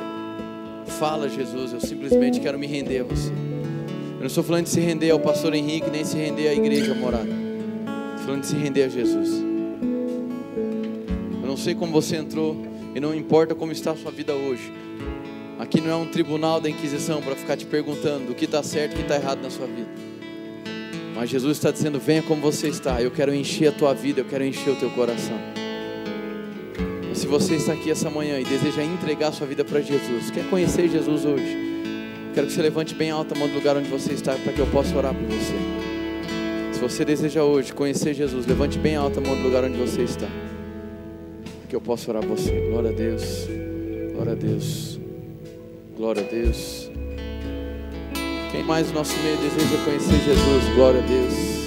[0.98, 3.30] fala, Jesus, eu simplesmente quero me render a você.
[3.30, 6.94] Eu não estou falando de se render ao pastor Henrique, nem se render à igreja
[6.94, 7.28] morada.
[8.10, 9.48] Estou falando de se render a Jesus
[11.58, 12.56] sei como você entrou
[12.94, 14.72] e não importa como está a sua vida hoje.
[15.58, 18.92] Aqui não é um tribunal da Inquisição para ficar te perguntando o que está certo
[18.92, 19.88] e o que está errado na sua vida.
[21.14, 23.02] Mas Jesus está dizendo: venha como você está.
[23.02, 25.36] Eu quero encher a tua vida, eu quero encher o teu coração.
[27.12, 30.48] se você está aqui essa manhã e deseja entregar a sua vida para Jesus, quer
[30.48, 31.56] conhecer Jesus hoje,
[32.32, 34.60] quero que você levante bem alta a mão do lugar onde você está para que
[34.60, 35.54] eu possa orar por você.
[36.72, 40.02] Se você deseja hoje conhecer Jesus, levante bem alta a mão do lugar onde você
[40.02, 40.28] está
[41.68, 42.50] que eu possa orar você.
[42.70, 43.46] Glória a Deus.
[44.14, 44.98] Glória a Deus.
[45.96, 46.90] Glória a Deus.
[48.50, 50.74] Quem mais no nosso meio deseja conhecer Jesus?
[50.74, 51.58] Glória a Deus.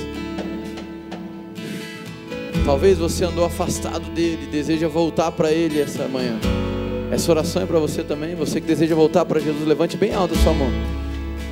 [2.66, 6.40] Talvez você andou afastado dele, deseja voltar para ele essa manhã.
[7.12, 8.36] Essa oração é para você também.
[8.36, 10.70] Você que deseja voltar para Jesus, levante bem alto a sua mão.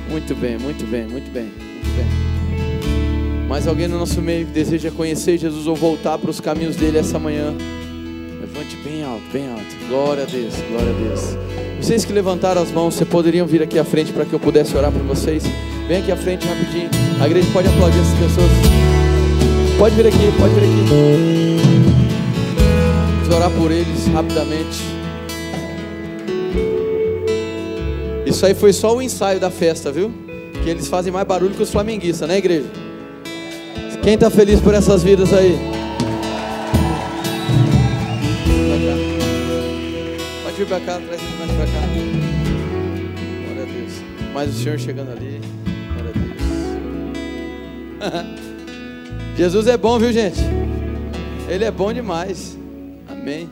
[0.08, 3.48] Muito bem, muito bem, muito bem, muito bem.
[3.48, 6.98] Mais alguém no nosso meio que deseja conhecer Jesus ou voltar para os caminhos dele
[6.98, 7.54] essa manhã?
[8.76, 9.88] Bem alto, bem alto.
[9.88, 11.36] Glória a Deus, glória a Deus.
[11.80, 14.76] Vocês que levantaram as mãos, vocês poderiam vir aqui à frente para que eu pudesse
[14.76, 15.44] orar por vocês.
[15.88, 16.88] Vem aqui à frente rapidinho.
[17.20, 18.50] A igreja pode aplaudir essas pessoas.
[19.78, 20.84] Pode vir aqui, pode vir aqui.
[23.22, 24.82] Vamos orar por eles rapidamente.
[28.26, 30.12] Isso aí foi só o ensaio da festa, viu?
[30.62, 32.66] Que eles fazem mais barulho que os flamenguistas, né, igreja?
[34.02, 35.79] Quem está feliz por essas vidas aí?
[40.60, 41.80] Vir para cá, traz ele mais para cá.
[43.46, 43.92] Glória a Deus.
[44.34, 45.40] Mais o Senhor chegando ali.
[45.94, 46.14] Glória a
[48.12, 48.36] Deus.
[49.36, 50.38] Jesus é bom, viu, gente?
[51.48, 52.58] Ele é bom demais.
[53.08, 53.48] Amém.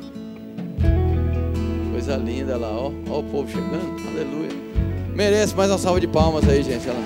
[1.93, 2.93] Coisa linda lá, ó.
[3.09, 3.97] Ó o povo chegando.
[4.09, 4.51] Aleluia.
[5.15, 6.87] Merece mais uma salva de palmas aí, gente.
[6.91, 7.05] Olha lá.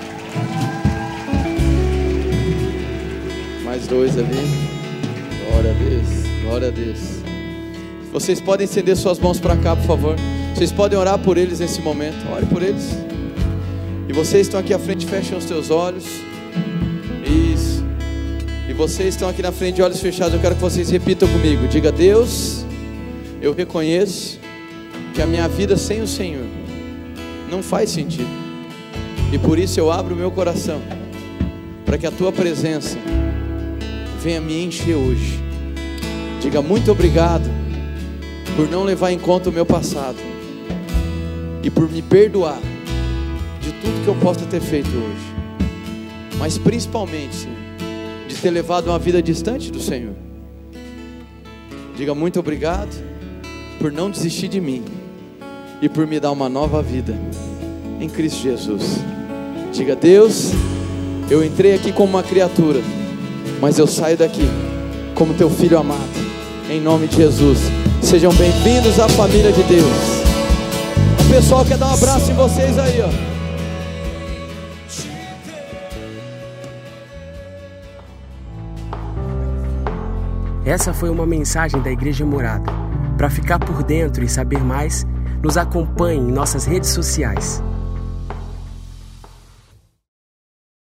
[3.63, 4.27] Mais dois ali.
[5.49, 6.07] Glória a Deus.
[6.43, 7.23] Glória a Deus.
[8.13, 10.15] Vocês podem estender suas mãos para cá, por favor.
[10.53, 12.31] Vocês podem orar por eles nesse momento.
[12.31, 12.95] Ore por eles.
[14.07, 16.05] E vocês estão aqui à frente, fechem os teus olhos.
[17.25, 17.83] Isso.
[18.69, 20.35] E vocês estão aqui na frente olhos fechados.
[20.35, 21.67] Eu quero que vocês repitam comigo.
[21.67, 22.63] Diga: Deus,
[23.41, 24.39] Eu reconheço
[25.15, 26.45] que a minha vida sem o Senhor
[27.49, 28.29] não faz sentido.
[29.33, 30.79] E por isso eu abro o meu coração
[31.83, 32.95] para que a tua presença
[34.21, 35.39] venha me encher hoje.
[36.39, 37.62] Diga muito obrigado
[38.55, 40.17] por não levar em conta o meu passado
[41.63, 42.59] e por me perdoar
[43.61, 47.57] de tudo que eu possa ter feito hoje, mas principalmente, Senhor,
[48.27, 50.13] de ter levado uma vida distante do Senhor.
[51.95, 52.93] Diga muito obrigado
[53.79, 54.83] por não desistir de mim
[55.81, 57.15] e por me dar uma nova vida
[57.99, 58.99] em Cristo Jesus.
[59.71, 60.51] Diga, Deus,
[61.29, 62.81] eu entrei aqui como uma criatura,
[63.61, 64.43] mas eu saio daqui
[65.15, 65.99] como teu filho amado,
[66.69, 67.82] em nome de Jesus.
[68.03, 70.23] Sejam bem-vindos à família de Deus.
[71.25, 73.09] O pessoal quer dar um abraço em vocês aí, ó.
[80.65, 82.71] Essa foi uma mensagem da Igreja Morada.
[83.17, 85.07] Para ficar por dentro e saber mais,
[85.41, 87.63] nos acompanhe em nossas redes sociais.